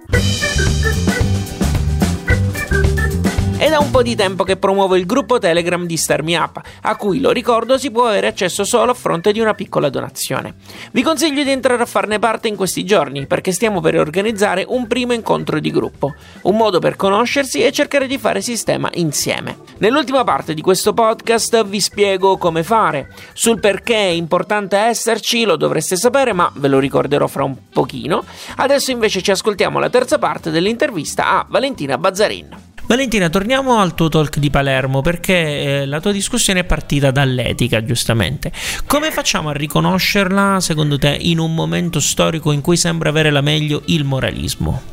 È 3.55 3.69
da 3.69 3.79
un 3.79 3.91
po' 3.91 4.01
di 4.01 4.15
tempo 4.15 4.43
che 4.43 4.57
promuovo 4.57 4.95
il 4.95 5.05
gruppo 5.05 5.37
Telegram 5.37 5.85
di 5.85 5.95
Star 5.95 6.21
Up, 6.25 6.59
a 6.81 6.95
cui, 6.97 7.21
lo 7.21 7.31
ricordo, 7.31 7.77
si 7.77 7.91
può 7.91 8.07
avere 8.07 8.27
accesso 8.27 8.65
solo 8.65 8.91
a 8.91 8.93
fronte 8.93 9.31
di 9.31 9.39
una 9.39 9.53
piccola 9.53 9.89
donazione. 9.89 10.55
Vi 10.91 11.01
consiglio 11.01 11.43
di 11.43 11.51
entrare 11.51 11.81
a 11.81 11.85
farne 11.85 12.19
parte 12.19 12.49
in 12.49 12.57
questi 12.57 12.83
giorni, 12.83 13.25
perché 13.25 13.53
stiamo 13.53 13.79
per 13.79 13.97
organizzare 13.97 14.65
un 14.67 14.87
primo 14.87 15.13
incontro 15.13 15.59
di 15.59 15.71
gruppo, 15.71 16.13
un 16.41 16.57
modo 16.57 16.79
per 16.79 16.97
conoscersi 16.97 17.63
e 17.63 17.71
cercare 17.71 18.07
di 18.07 18.17
fare 18.17 18.41
sistema 18.41 18.89
insieme. 18.95 19.57
Nell'ultima 19.77 20.25
parte 20.25 20.53
di 20.53 20.61
questo 20.61 20.93
podcast 20.93 21.63
vi 21.65 21.79
spiego 21.79 22.37
come 22.37 22.63
fare, 22.63 23.13
sul 23.31 23.59
perché 23.59 23.95
è 23.95 24.11
importante 24.11 24.75
esserci, 24.75 25.45
lo 25.45 25.55
dovreste 25.55 25.95
sapere, 25.95 26.33
ma 26.33 26.51
ve 26.55 26.67
lo 26.67 26.79
ricorderò 26.79 27.27
fra 27.27 27.43
un 27.43 27.55
pochino. 27.71 28.25
Adesso 28.57 28.91
invece 28.91 29.21
ci 29.21 29.31
ascoltiamo 29.31 29.79
la 29.79 29.89
terza 29.89 30.17
parte 30.17 30.51
dell'intervista 30.51 31.37
a 31.37 31.45
Valentina 31.47 31.97
Bazzarin. 31.97 32.71
Valentina, 32.85 33.29
torniamo 33.29 33.79
al 33.79 33.95
tuo 33.95 34.09
talk 34.09 34.37
di 34.37 34.49
Palermo 34.49 35.01
perché 35.01 35.81
eh, 35.81 35.85
la 35.85 36.01
tua 36.01 36.11
discussione 36.11 36.59
è 36.59 36.63
partita 36.65 37.11
dall'etica, 37.11 37.83
giustamente. 37.83 38.51
Come 38.85 39.09
facciamo 39.09 39.49
a 39.49 39.53
riconoscerla, 39.53 40.59
secondo 40.59 40.97
te, 40.97 41.17
in 41.21 41.39
un 41.39 41.55
momento 41.55 41.99
storico 41.99 42.51
in 42.51 42.61
cui 42.61 42.75
sembra 42.75 43.09
avere 43.09 43.31
la 43.31 43.41
meglio 43.41 43.81
il 43.85 44.03
moralismo? 44.03 44.91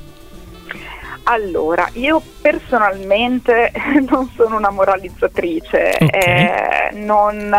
Allora, 1.24 1.88
io 1.92 2.20
personalmente 2.40 3.70
non 4.08 4.30
sono 4.34 4.56
una 4.56 4.70
moralizzatrice, 4.70 5.96
okay. 6.00 6.10
eh, 6.10 6.90
non, 6.94 7.54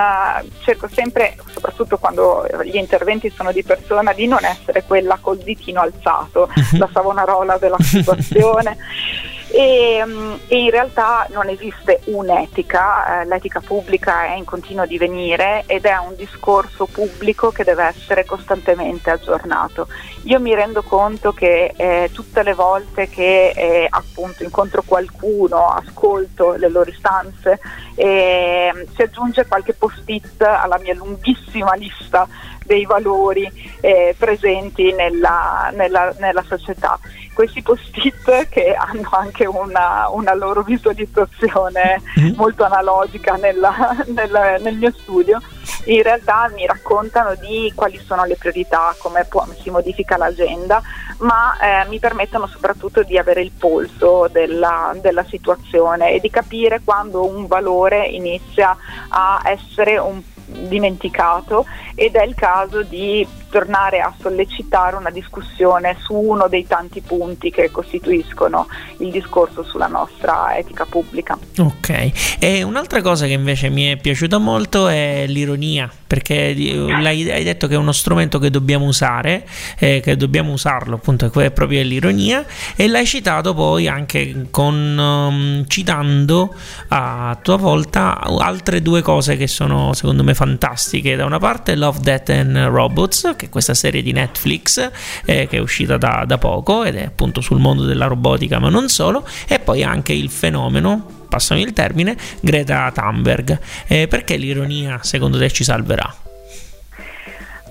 cerco 0.64 0.90
sempre, 0.92 1.38
soprattutto 1.54 1.98
quando 1.98 2.46
gli 2.66 2.76
interventi 2.76 3.30
sono 3.30 3.54
di 3.54 3.64
persona, 3.64 4.12
di 4.12 4.28
non 4.28 4.44
essere 4.44 4.84
quella 4.84 5.18
col 5.22 5.38
ditino 5.38 5.80
alzato, 5.80 6.50
mhm. 6.54 6.80
la 6.80 6.90
savonarola 6.92 7.58
della 7.58 7.78
situazione. 7.80 8.78
E, 9.54 10.02
mm, 10.06 10.34
e, 10.48 10.64
in 10.64 10.70
realtà 10.70 11.28
non 11.32 11.50
esiste 11.50 12.00
un'etica, 12.06 13.22
eh, 13.22 13.26
l'etica 13.26 13.60
pubblica 13.60 14.24
è 14.28 14.36
in 14.36 14.46
continuo 14.46 14.86
divenire 14.86 15.64
ed 15.66 15.84
è 15.84 15.98
un 15.98 16.16
discorso 16.16 16.86
pubblico 16.86 17.52
che 17.52 17.66
deve 17.66 17.84
essere 17.84 18.24
costantemente 18.24 19.10
aggiornato. 19.10 19.90
Io 20.24 20.40
mi 20.40 20.56
rendo 20.56 20.84
conto 20.84 21.34
che 21.34 21.74
eh, 21.76 22.10
tutte 22.14 22.44
le 22.44 22.54
volte 22.54 23.10
che 23.10 23.50
eh, 23.50 23.88
appunto 23.90 24.44
incontro 24.44 24.84
qualcuno, 24.86 25.68
ascolto 25.68 26.54
le 26.54 26.70
loro 26.70 26.90
istanze, 26.90 27.60
eh, 27.96 28.88
si 28.96 29.02
aggiunge 29.02 29.46
qualche 29.48 29.74
post-it 29.74 30.42
alla 30.44 30.80
mia 30.80 30.94
lunghissima 30.94 31.74
lista 31.74 32.26
dei 32.64 32.86
valori 32.86 33.52
eh, 33.82 34.16
presenti 34.18 34.94
nella, 34.94 35.72
nella, 35.74 36.14
nella 36.20 36.44
società 36.44 36.98
questi 37.34 37.62
post-it 37.62 38.50
che 38.50 38.74
hanno 38.74 39.10
anche 39.12 39.46
una, 39.46 40.08
una 40.10 40.34
loro 40.34 40.62
visualizzazione 40.64 42.02
mm-hmm. 42.20 42.36
molto 42.36 42.64
analogica 42.64 43.36
nella, 43.36 43.96
nella, 44.08 44.58
nel 44.58 44.76
mio 44.76 44.92
studio, 44.92 45.40
in 45.86 46.04
realtà 46.04 46.50
mi 46.54 46.66
raccontano 46.66 47.36
di 47.36 47.72
quali 47.74 47.98
sono 47.98 48.26
le 48.26 48.36
priorità, 48.36 48.94
come 48.98 49.26
può, 49.26 49.46
si 49.62 49.70
modifica 49.70 50.18
l'agenda, 50.18 50.82
ma 51.20 51.58
eh, 51.60 51.88
mi 51.88 52.00
permettono 52.00 52.48
soprattutto 52.48 53.04
di 53.04 53.18
avere 53.18 53.42
il 53.42 53.52
polso 53.58 54.28
della, 54.32 54.94
della 55.02 55.24
situazione 55.24 56.14
e 56.14 56.20
di 56.20 56.30
capire 56.30 56.82
quando 56.84 57.26
un 57.26 57.48
valore 57.48 58.06
inizia 58.08 58.76
a 59.10 59.42
essere 59.46 59.98
un 59.98 60.22
dimenticato 60.46 61.66
ed 61.96 62.16
è 62.16 62.24
il 62.24 62.36
caso 62.36 62.84
di 62.84 63.26
tornare 63.52 64.00
a 64.00 64.12
sollecitare 64.20 64.96
una 64.96 65.12
discussione 65.12 65.98
su 66.02 66.16
uno 66.16 66.48
dei 66.48 66.66
tanti 66.66 67.02
punti 67.02 67.52
che 67.52 67.70
costituiscono 67.70 68.68
il 69.00 69.12
discorso 69.12 69.64
sulla 69.64 69.88
nostra 69.88 70.58
etica 70.58 70.86
pubblica. 70.86 71.38
Ok, 71.60 72.38
e 72.40 72.64
un'altra 72.64 73.02
cosa 73.02 73.26
che 73.28 73.34
invece 73.34 73.70
mi 73.70 73.84
è 73.84 73.98
piaciuta 73.98 74.38
molto 74.38 74.88
è 74.88 75.26
l'ironia, 75.28 75.92
perché 76.08 76.56
hai 76.56 77.44
detto 77.44 77.68
che 77.68 77.76
è 77.76 77.78
uno 77.78 77.92
strumento 77.92 78.40
che 78.40 78.50
dobbiamo 78.50 78.86
usare, 78.86 79.46
eh, 79.78 80.00
che 80.00 80.16
dobbiamo 80.16 80.54
usarlo, 80.54 80.96
appunto, 80.96 81.32
è 81.40 81.52
proprio 81.52 81.84
l'ironia, 81.84 82.46
e 82.76 82.88
l'hai 82.88 83.06
citato 83.06 83.54
poi 83.54 83.88
anche 83.88 84.48
con, 84.50 84.98
um, 84.98 85.68
citando 85.68 86.56
a 86.88 87.38
tua 87.42 87.58
volta 87.58 88.20
altre 88.22 88.82
due 88.82 89.02
cose 89.02 89.36
che 89.36 89.48
sono 89.48 89.94
secondo 89.94 90.24
me 90.24 90.34
fantastiche. 90.34 91.16
Da 91.16 91.26
una 91.26 91.40
parte 91.40 91.76
Love, 91.76 92.00
Death 92.02 92.30
and 92.30 92.58
Robots, 92.58 93.36
che 93.42 93.48
è 93.48 93.50
questa 93.50 93.74
serie 93.74 94.04
di 94.04 94.12
Netflix 94.12 94.92
eh, 95.26 95.48
che 95.48 95.58
è 95.58 95.60
uscita 95.60 95.98
da, 95.98 96.26
da 96.28 96.38
poco 96.38 96.84
ed 96.84 96.96
è 96.96 97.04
appunto 97.04 97.42
sul 97.42 97.60
mondo 97.60 97.86
della 97.86 98.06
robotica, 98.06 98.60
ma 98.60 98.70
non 98.70 98.88
solo, 98.88 99.28
e 99.48 99.58
poi 99.58 99.84
anche 99.84 100.14
il 100.14 100.30
fenomeno 100.30 101.20
passami 101.28 101.62
il 101.62 101.74
termine, 101.74 102.16
Greta 102.42 102.92
Thunberg. 102.94 103.60
Eh, 103.88 104.08
perché 104.08 104.36
l'ironia 104.36 105.00
secondo 105.02 105.40
te 105.40 105.50
ci 105.50 105.64
salverà? 105.64 106.21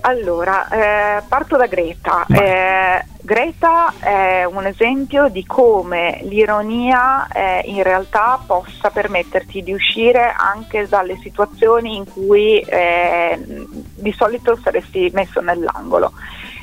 Allora, 0.01 0.67
eh, 0.67 1.21
parto 1.27 1.57
da 1.57 1.67
Greta. 1.67 2.25
Eh, 2.27 3.05
Greta 3.21 3.93
è 3.99 4.45
un 4.45 4.65
esempio 4.65 5.29
di 5.29 5.45
come 5.45 6.21
l'ironia 6.23 7.27
eh, 7.27 7.61
in 7.65 7.83
realtà 7.83 8.39
possa 8.43 8.89
permetterti 8.89 9.61
di 9.61 9.73
uscire 9.73 10.33
anche 10.35 10.87
dalle 10.87 11.17
situazioni 11.21 11.97
in 11.97 12.05
cui 12.11 12.59
eh, 12.61 13.39
di 13.39 14.11
solito 14.11 14.57
saresti 14.61 15.11
messo 15.13 15.39
nell'angolo 15.39 16.13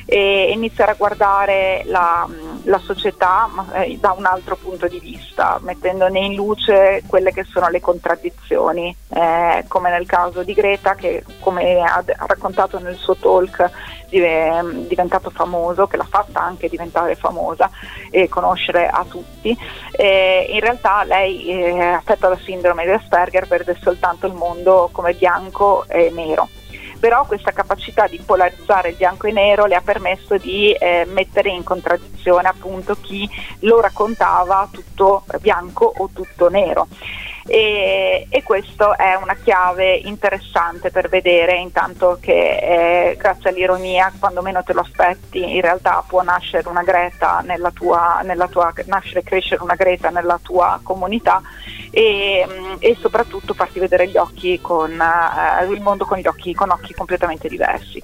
e 0.05 0.51
iniziare 0.51 0.91
a 0.91 0.95
guardare 0.95 1.83
la, 1.85 2.27
la 2.69 2.79
società 2.79 3.49
eh, 3.73 3.97
da 3.99 4.13
un 4.15 4.25
altro 4.25 4.55
punto 4.55 4.87
di 4.87 4.99
vista, 4.99 5.59
mettendone 5.61 6.19
in 6.19 6.35
luce 6.35 7.01
quelle 7.07 7.31
che 7.33 7.43
sono 7.43 7.67
le 7.69 7.81
contraddizioni, 7.81 8.95
eh, 9.09 9.65
come 9.67 9.89
nel 9.89 10.05
caso 10.05 10.43
di 10.43 10.53
Greta 10.53 10.93
che 10.93 11.23
come 11.39 11.79
ha, 11.81 11.95
ha 11.95 12.25
raccontato 12.25 12.79
nel 12.79 12.95
suo 12.95 13.15
talk 13.15 13.69
è 14.09 14.61
diventato 14.87 15.29
famoso, 15.29 15.85
che 15.85 15.97
l'ha 15.97 16.07
fatta 16.09 16.41
anche 16.41 16.67
diventare 16.67 17.15
famosa 17.15 17.69
e 18.09 18.27
conoscere 18.27 18.87
a 18.87 19.05
tutti. 19.07 19.55
Eh, 19.91 20.47
in 20.49 20.59
realtà 20.59 21.03
lei 21.03 21.47
è 21.51 21.79
affetta 21.79 22.27
da 22.27 22.37
sindrome 22.37 22.85
di 22.85 22.91
Asperger, 22.91 23.47
vede 23.47 23.77
soltanto 23.81 24.25
il 24.25 24.33
mondo 24.33 24.89
come 24.91 25.13
bianco 25.13 25.85
e 25.87 26.11
nero 26.11 26.49
però 26.99 27.25
questa 27.25 27.51
capacità 27.51 28.07
di 28.07 28.19
polarizzare 28.23 28.89
il 28.89 28.95
bianco 28.95 29.27
e 29.27 29.31
nero 29.31 29.65
le 29.65 29.75
ha 29.75 29.81
permesso 29.81 30.37
di 30.37 30.71
eh, 30.73 31.07
mettere 31.11 31.49
in 31.49 31.63
contraddizione 31.63 32.47
appunto 32.47 32.95
chi 32.99 33.27
lo 33.59 33.79
raccontava 33.79 34.67
tutto 34.71 35.23
bianco 35.39 35.91
o 35.97 36.09
tutto 36.13 36.49
nero. 36.49 36.87
e, 37.47 38.27
e 38.29 38.43
questo 38.43 38.95
è 38.95 39.15
una 39.15 39.35
chiave 39.35 39.95
interessante 39.95 40.91
per 40.91 41.09
vedere 41.09 41.57
intanto 41.57 42.17
che 42.21 43.11
eh, 43.11 43.15
grazie 43.17 43.49
all'ironia 43.49 44.13
quando 44.19 44.41
meno 44.41 44.63
te 44.63 44.73
lo 44.73 44.81
aspetti 44.81 45.55
in 45.55 45.61
realtà 45.61 46.03
può 46.05 46.21
nascere 46.21 46.67
una 46.67 46.83
greta 46.83 47.41
nella 47.43 47.71
tua, 47.71 48.21
nella 48.23 48.47
tua 48.47 48.71
nascere 48.85 49.21
e 49.21 49.23
crescere 49.23 49.63
una 49.63 49.75
greta 49.75 50.09
nella 50.09 50.39
tua 50.41 50.79
comunità 50.83 51.41
e, 51.91 52.47
mm, 52.47 52.75
e, 52.79 52.97
soprattutto 52.99 53.53
farti 53.53 53.79
vedere 53.79 54.07
gli 54.07 54.17
occhi 54.17 54.59
con 54.61 54.91
uh, 54.91 55.71
il 55.71 55.81
mondo 55.81 56.05
con 56.05 56.19
occhi 56.23 56.53
con 56.53 56.69
occhi 56.69 56.93
completamente 56.93 57.47
diversi. 57.47 58.01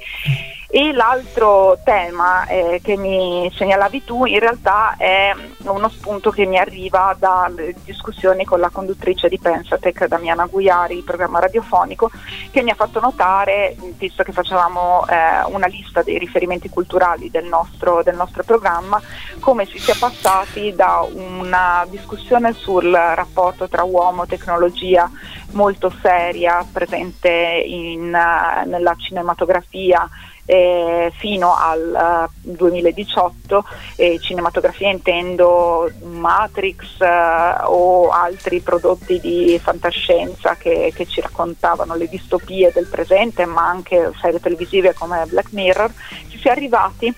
E 0.67 0.91
l'altro 0.93 1.78
tema 1.84 2.45
eh, 2.47 2.82
che 2.84 2.97
mi 2.97 3.51
segnalavi 3.56 4.04
tu 4.04 4.25
in 4.25 4.39
realtà 4.39 4.95
è 4.97 5.34
uno 5.60 5.89
spunto 5.89 6.32
che 6.32 6.45
mi 6.45 6.58
arriva 6.58 7.15
dalle 7.17 7.75
discussioni 7.84 8.45
con 8.45 8.60
la 8.60 8.69
conduttrice 8.69 9.30
di 9.30 9.39
Pensatec, 9.39 10.08
Damiana 10.08 10.47
Guiari, 10.47 10.97
il 10.97 11.04
programma 11.04 11.39
radiofonico, 11.39 12.10
che 12.51 12.63
mi 12.63 12.71
ha 12.71 12.75
fatto 12.75 12.99
notare, 12.99 13.75
visto 13.97 14.23
che 14.23 14.32
facevamo 14.32 15.06
eh, 15.08 15.43
una 15.51 15.67
lista 15.67 16.01
dei 16.01 16.17
riferimenti 16.17 16.69
culturali 16.69 17.30
del 17.30 17.45
nostro, 17.45 18.01
del 18.04 18.15
nostro 18.15 18.43
programma, 18.43 18.99
come 19.39 19.65
si 19.65 19.78
sia 19.78 19.95
passati 19.97 20.73
da 20.75 21.08
una 21.13 21.86
discussione 21.89 22.54
sul 22.54 22.91
rapporto 22.91 23.69
tra 23.69 23.84
uomo 23.84 24.23
e 24.23 24.28
tecnologia 24.28 25.10
molto 25.51 25.91
seria, 26.01 26.65
presente 26.71 27.30
in, 27.30 28.08
uh, 28.08 28.67
nella 28.67 28.95
cinematografia 28.97 30.08
eh, 30.45 31.12
fino 31.17 31.55
al 31.55 32.29
uh, 32.41 32.51
2018 32.51 33.65
eh, 33.95 34.19
cinematografia 34.19 34.89
intendo 34.89 35.91
Matrix 36.03 36.99
eh, 36.99 37.63
o 37.63 38.10
altri 38.10 38.60
prodotti 38.60 39.19
di 39.19 39.60
fantascienza 39.62 40.55
che, 40.55 40.91
che, 40.95 41.05
ci 41.08 41.21
raccontavano 41.21 41.95
le 41.95 42.08
distopie 42.08 42.71
del 42.71 42.88
presente 42.88 43.45
ma 43.45 43.67
anche 43.67 44.12
serie 44.21 44.39
televisive 44.39 44.93
come 44.93 45.25
Black 45.27 45.51
Mirror 45.51 45.91
si 46.29 46.38
sia 46.38 46.51
arrivati 46.51 47.13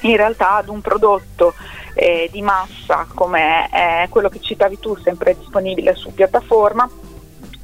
in 0.00 0.16
realtà 0.16 0.56
ad 0.56 0.68
un 0.68 0.80
prodotto 0.80 1.54
eh, 1.94 2.28
di 2.32 2.42
massa 2.42 3.06
come 3.14 3.68
è 3.68 4.06
quello 4.10 4.28
che 4.28 4.40
citavi 4.40 4.78
tu 4.78 4.96
sempre 4.96 5.36
disponibile 5.38 5.94
su 5.94 6.12
piattaforma 6.12 6.88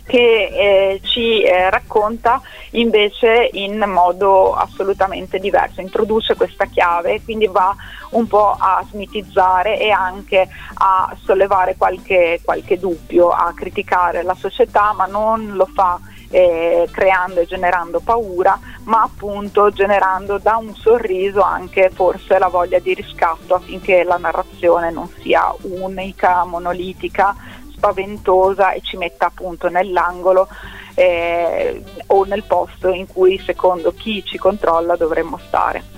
che 0.04 0.18
eh, 0.18 1.00
ci 1.02 1.42
eh, 1.42 1.70
racconta 1.70 2.40
invece 2.70 3.48
in 3.52 3.84
modo 3.86 4.54
assolutamente 4.54 5.38
diverso, 5.38 5.80
introduce 5.80 6.34
questa 6.34 6.66
chiave, 6.66 7.22
quindi 7.22 7.46
va 7.46 7.74
un 8.10 8.26
po' 8.26 8.56
a 8.58 8.84
smitizzare 8.88 9.78
e 9.78 9.90
anche 9.90 10.48
a 10.74 11.16
sollevare 11.22 11.76
qualche, 11.76 12.40
qualche 12.44 12.78
dubbio, 12.78 13.30
a 13.30 13.52
criticare 13.54 14.22
la 14.22 14.34
società, 14.34 14.92
ma 14.92 15.06
non 15.06 15.54
lo 15.54 15.68
fa 15.72 16.00
eh, 16.32 16.88
creando 16.90 17.40
e 17.40 17.46
generando 17.46 18.00
paura, 18.00 18.58
ma 18.84 19.02
appunto 19.02 19.70
generando 19.70 20.38
da 20.38 20.56
un 20.56 20.74
sorriso 20.74 21.42
anche 21.42 21.90
forse 21.90 22.38
la 22.38 22.48
voglia 22.48 22.78
di 22.78 22.94
riscatto 22.94 23.54
affinché 23.54 24.02
la 24.02 24.16
narrazione 24.16 24.90
non 24.90 25.08
sia 25.20 25.54
unica, 25.62 26.44
monolitica, 26.44 27.36
spaventosa 27.82 28.72
e 28.72 28.80
ci 28.80 28.96
metta 28.96 29.26
appunto 29.26 29.68
nell'angolo 29.68 30.46
eh, 30.94 31.82
o 32.06 32.24
nel 32.24 32.44
posto 32.44 32.90
in 32.90 33.08
cui 33.08 33.42
secondo 33.44 33.92
chi 33.92 34.22
ci 34.24 34.38
controlla 34.38 34.94
dovremmo 34.94 35.38
stare. 35.44 35.90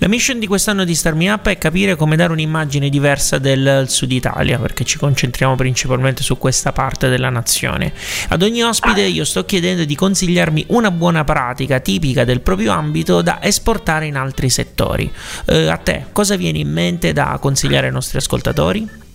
La 0.00 0.06
mission 0.06 0.38
di 0.38 0.46
quest'anno 0.46 0.84
di 0.84 0.94
Star 0.94 1.14
Me 1.14 1.28
Up 1.28 1.48
è 1.48 1.58
capire 1.58 1.96
come 1.96 2.14
dare 2.14 2.30
un'immagine 2.30 2.88
diversa 2.88 3.38
del 3.38 3.86
Sud 3.88 4.12
Italia, 4.12 4.56
perché 4.56 4.84
ci 4.84 4.96
concentriamo 4.96 5.56
principalmente 5.56 6.22
su 6.22 6.38
questa 6.38 6.70
parte 6.70 7.08
della 7.08 7.30
nazione. 7.30 7.92
Ad 8.28 8.42
ogni 8.42 8.62
ospite 8.62 9.02
io 9.02 9.24
sto 9.24 9.44
chiedendo 9.44 9.84
di 9.84 9.96
consigliarmi 9.96 10.66
una 10.68 10.92
buona 10.92 11.24
pratica 11.24 11.80
tipica 11.80 12.24
del 12.24 12.42
proprio 12.42 12.70
ambito 12.72 13.22
da 13.22 13.42
esportare 13.42 14.06
in 14.06 14.16
altri 14.16 14.50
settori. 14.50 15.12
Eh, 15.46 15.66
a 15.66 15.76
te, 15.78 16.06
cosa 16.12 16.36
viene 16.36 16.58
in 16.58 16.70
mente 16.70 17.12
da 17.12 17.36
consigliare 17.40 17.88
ai 17.88 17.92
nostri 17.92 18.18
ascoltatori? 18.18 19.06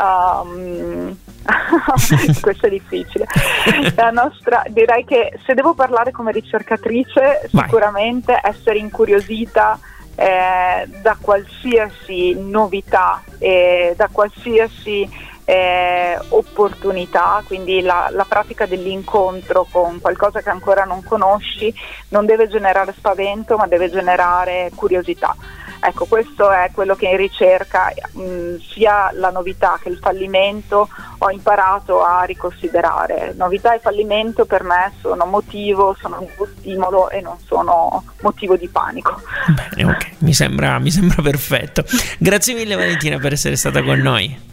Um, 0.00 1.16
questo 2.40 2.66
è 2.66 2.70
difficile. 2.70 3.26
La 3.94 4.10
nostra, 4.10 4.62
direi 4.68 5.04
che 5.04 5.38
se 5.44 5.54
devo 5.54 5.74
parlare 5.74 6.10
come 6.10 6.32
ricercatrice, 6.32 7.48
Vai. 7.50 7.64
sicuramente 7.64 8.38
essere 8.42 8.78
incuriosita 8.78 9.78
eh, 10.14 10.88
da 11.00 11.16
qualsiasi 11.20 12.34
novità, 12.34 13.22
eh, 13.38 13.94
da 13.96 14.08
qualsiasi 14.10 15.08
eh, 15.44 16.18
opportunità, 16.28 17.42
quindi 17.46 17.80
la, 17.80 18.08
la, 18.10 18.26
pratica 18.28 18.66
dell'incontro 18.66 19.66
con 19.70 19.98
qualcosa 19.98 20.42
che 20.42 20.50
ancora 20.50 20.84
non 20.84 21.02
conosci 21.02 21.72
non 22.08 22.26
deve 22.26 22.48
generare 22.48 22.92
spavento 22.94 23.56
ma 23.56 23.66
deve 23.66 23.88
generare 23.90 24.70
curiosità. 24.74 25.34
Ecco, 25.80 26.06
questo 26.06 26.50
è 26.50 26.70
quello 26.72 26.94
che 26.94 27.08
in 27.08 27.16
ricerca, 27.16 27.92
mh, 28.12 28.56
sia 28.72 29.10
la 29.12 29.30
novità 29.30 29.78
che 29.80 29.88
il 29.88 29.98
fallimento, 29.98 30.88
ho 31.18 31.30
imparato 31.30 32.02
a 32.02 32.22
riconsiderare. 32.24 33.34
Novità 33.36 33.74
e 33.74 33.78
fallimento 33.78 34.44
per 34.44 34.62
me 34.64 34.92
sono 35.00 35.24
motivo, 35.26 35.96
sono 36.00 36.20
un 36.20 36.46
stimolo 36.58 37.10
e 37.10 37.20
non 37.20 37.36
sono 37.46 38.04
motivo 38.20 38.56
di 38.56 38.68
panico. 38.68 39.20
Bene, 39.74 39.90
ok, 39.90 40.10
mi 40.18 40.32
sembra, 40.32 40.78
mi 40.78 40.90
sembra 40.90 41.22
perfetto. 41.22 41.84
Grazie 42.18 42.54
mille 42.54 42.74
Valentina 42.74 43.18
per 43.18 43.32
essere 43.32 43.56
stata 43.56 43.82
con 43.82 43.98
noi. 43.98 44.46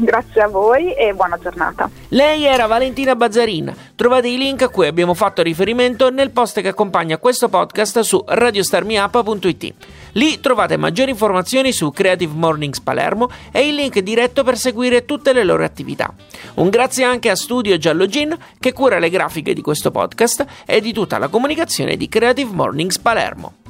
Grazie 0.00 0.42
a 0.42 0.46
voi 0.46 0.94
e 0.94 1.12
buona 1.12 1.36
giornata. 1.42 1.90
Lei 2.10 2.44
era 2.44 2.66
Valentina 2.66 3.16
Bazzarin. 3.16 3.74
Trovate 3.96 4.28
i 4.28 4.38
link 4.38 4.62
a 4.62 4.68
cui 4.68 4.86
abbiamo 4.86 5.12
fatto 5.12 5.42
riferimento 5.42 6.08
nel 6.10 6.30
post 6.30 6.60
che 6.60 6.68
accompagna 6.68 7.18
questo 7.18 7.48
podcast 7.48 7.98
su 8.00 8.22
radiostarmiup.it. 8.24 9.74
Lì 10.18 10.40
trovate 10.40 10.76
maggiori 10.76 11.12
informazioni 11.12 11.70
su 11.70 11.92
Creative 11.92 12.34
Mornings 12.34 12.80
Palermo 12.80 13.30
e 13.52 13.68
il 13.68 13.76
link 13.76 14.00
diretto 14.00 14.42
per 14.42 14.58
seguire 14.58 15.04
tutte 15.04 15.32
le 15.32 15.44
loro 15.44 15.62
attività. 15.62 16.12
Un 16.54 16.70
grazie 16.70 17.04
anche 17.04 17.30
a 17.30 17.36
Studio 17.36 17.78
Giallo 17.78 18.06
Gin 18.06 18.36
che 18.58 18.72
cura 18.72 18.98
le 18.98 19.10
grafiche 19.10 19.54
di 19.54 19.62
questo 19.62 19.92
podcast 19.92 20.44
e 20.66 20.80
di 20.80 20.92
tutta 20.92 21.18
la 21.18 21.28
comunicazione 21.28 21.96
di 21.96 22.08
Creative 22.08 22.52
Mornings 22.52 22.98
Palermo. 22.98 23.67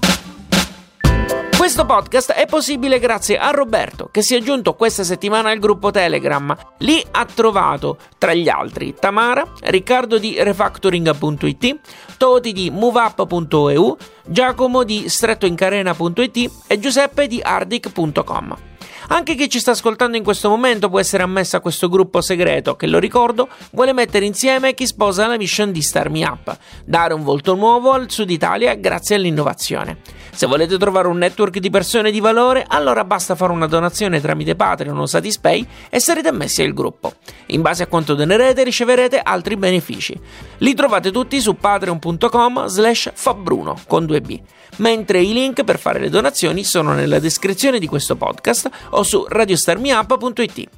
Questo 1.68 1.84
podcast 1.84 2.32
è 2.32 2.46
possibile 2.46 2.98
grazie 2.98 3.36
a 3.36 3.50
Roberto, 3.50 4.08
che 4.10 4.22
si 4.22 4.34
è 4.34 4.38
aggiunto 4.38 4.72
questa 4.72 5.04
settimana 5.04 5.50
al 5.50 5.58
gruppo 5.58 5.90
Telegram. 5.90 6.56
Lì 6.78 7.04
ha 7.10 7.26
trovato, 7.26 7.98
tra 8.16 8.32
gli 8.32 8.48
altri, 8.48 8.94
Tamara, 8.98 9.46
Riccardo 9.60 10.16
di 10.16 10.42
Refactoring.it, 10.42 11.78
Toti 12.16 12.52
di 12.54 12.70
MoveUp.eu, 12.70 13.96
Giacomo 14.24 14.82
di 14.82 15.10
StrettoIncarena.it 15.10 16.50
e 16.68 16.78
Giuseppe 16.78 17.26
di 17.26 17.38
Ardic.com. 17.42 18.67
Anche 19.10 19.36
chi 19.36 19.48
ci 19.48 19.58
sta 19.58 19.70
ascoltando 19.70 20.18
in 20.18 20.22
questo 20.22 20.50
momento 20.50 20.90
può 20.90 21.00
essere 21.00 21.22
ammesso 21.22 21.56
a 21.56 21.60
questo 21.60 21.88
gruppo 21.88 22.20
segreto 22.20 22.76
che, 22.76 22.86
lo 22.86 22.98
ricordo, 22.98 23.48
vuole 23.70 23.94
mettere 23.94 24.26
insieme 24.26 24.74
chi 24.74 24.86
sposa 24.86 25.26
la 25.26 25.38
mission 25.38 25.72
di 25.72 25.80
Star 25.80 26.10
Me 26.10 26.26
Up, 26.26 26.54
dare 26.84 27.14
un 27.14 27.22
volto 27.22 27.54
nuovo 27.54 27.92
al 27.92 28.10
Sud 28.10 28.28
Italia 28.28 28.74
grazie 28.74 29.16
all'innovazione. 29.16 30.00
Se 30.30 30.46
volete 30.46 30.76
trovare 30.76 31.08
un 31.08 31.16
network 31.16 31.58
di 31.58 31.70
persone 31.70 32.10
di 32.10 32.20
valore, 32.20 32.66
allora 32.68 33.02
basta 33.02 33.34
fare 33.34 33.50
una 33.50 33.66
donazione 33.66 34.20
tramite 34.20 34.54
Patreon 34.54 34.98
o 34.98 35.06
Satispay 35.06 35.66
e 35.88 36.00
sarete 36.00 36.28
ammessi 36.28 36.62
al 36.62 36.74
gruppo. 36.74 37.14
In 37.46 37.62
base 37.62 37.84
a 37.84 37.86
quanto 37.86 38.14
donerete 38.14 38.62
riceverete 38.62 39.20
altri 39.20 39.56
benefici. 39.56 40.20
Li 40.58 40.74
trovate 40.74 41.10
tutti 41.10 41.40
su 41.40 41.56
patreon.com 41.56 42.66
slash 42.66 43.10
fabbruno 43.14 43.74
con 43.86 44.04
2b, 44.04 44.40
mentre 44.78 45.20
i 45.20 45.32
link 45.32 45.64
per 45.64 45.78
fare 45.78 45.98
le 46.00 46.10
donazioni 46.10 46.64
sono 46.64 46.92
nella 46.92 47.18
descrizione 47.18 47.78
di 47.78 47.86
questo 47.86 48.16
podcast 48.16 48.68
o 48.90 49.02
su 49.02 49.24
radiostarmiup.it. 49.28 50.68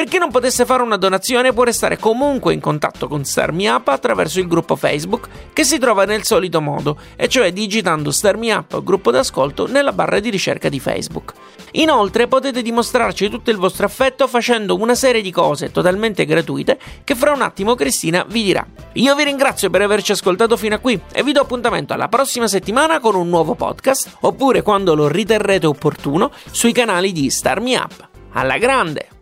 Per 0.00 0.08
chi 0.08 0.16
non 0.16 0.30
potesse 0.30 0.64
fare 0.64 0.82
una 0.82 0.96
donazione 0.96 1.52
può 1.52 1.62
restare 1.62 1.98
comunque 1.98 2.54
in 2.54 2.60
contatto 2.60 3.06
con 3.06 3.22
Starmi 3.22 3.66
Up 3.66 3.88
attraverso 3.88 4.40
il 4.40 4.48
gruppo 4.48 4.74
Facebook 4.74 5.28
che 5.52 5.62
si 5.62 5.78
trova 5.78 6.06
nel 6.06 6.24
solito 6.24 6.62
modo, 6.62 6.96
e 7.16 7.28
cioè 7.28 7.52
digitando 7.52 8.10
Starmi 8.10 8.50
Up 8.50 8.82
gruppo 8.82 9.10
d'ascolto 9.10 9.66
nella 9.66 9.92
barra 9.92 10.18
di 10.18 10.30
ricerca 10.30 10.70
di 10.70 10.80
Facebook. 10.80 11.34
Inoltre 11.72 12.28
potete 12.28 12.62
dimostrarci 12.62 13.28
tutto 13.28 13.50
il 13.50 13.58
vostro 13.58 13.84
affetto 13.84 14.26
facendo 14.26 14.74
una 14.74 14.94
serie 14.94 15.20
di 15.20 15.30
cose 15.30 15.70
totalmente 15.70 16.24
gratuite 16.24 16.78
che 17.04 17.14
fra 17.14 17.32
un 17.32 17.42
attimo 17.42 17.74
Cristina 17.74 18.24
vi 18.26 18.42
dirà. 18.42 18.66
Io 18.94 19.14
vi 19.14 19.24
ringrazio 19.24 19.68
per 19.68 19.82
averci 19.82 20.12
ascoltato 20.12 20.56
fino 20.56 20.76
a 20.76 20.78
qui 20.78 20.98
e 21.12 21.22
vi 21.22 21.32
do 21.32 21.42
appuntamento 21.42 21.92
alla 21.92 22.08
prossima 22.08 22.48
settimana 22.48 23.00
con 23.00 23.16
un 23.16 23.28
nuovo 23.28 23.54
podcast 23.54 24.16
oppure 24.20 24.62
quando 24.62 24.94
lo 24.94 25.08
riterrete 25.08 25.66
opportuno 25.66 26.32
sui 26.50 26.72
canali 26.72 27.12
di 27.12 27.28
Starmi. 27.28 27.76
Alla 28.32 28.56
grande! 28.56 29.19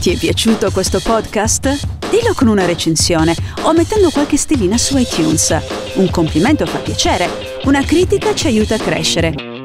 Ti 0.00 0.12
è 0.12 0.16
piaciuto 0.18 0.70
questo 0.70 1.00
podcast? 1.00 1.86
Dillo 2.10 2.34
con 2.34 2.48
una 2.48 2.66
recensione 2.66 3.34
o 3.62 3.72
mettendo 3.72 4.10
qualche 4.10 4.36
stellina 4.36 4.76
su 4.76 4.98
iTunes. 4.98 5.56
Un 5.94 6.10
complimento 6.10 6.66
fa 6.66 6.78
piacere, 6.78 7.60
una 7.64 7.82
critica 7.82 8.34
ci 8.34 8.46
aiuta 8.48 8.74
a 8.74 8.78
crescere. 8.78 9.53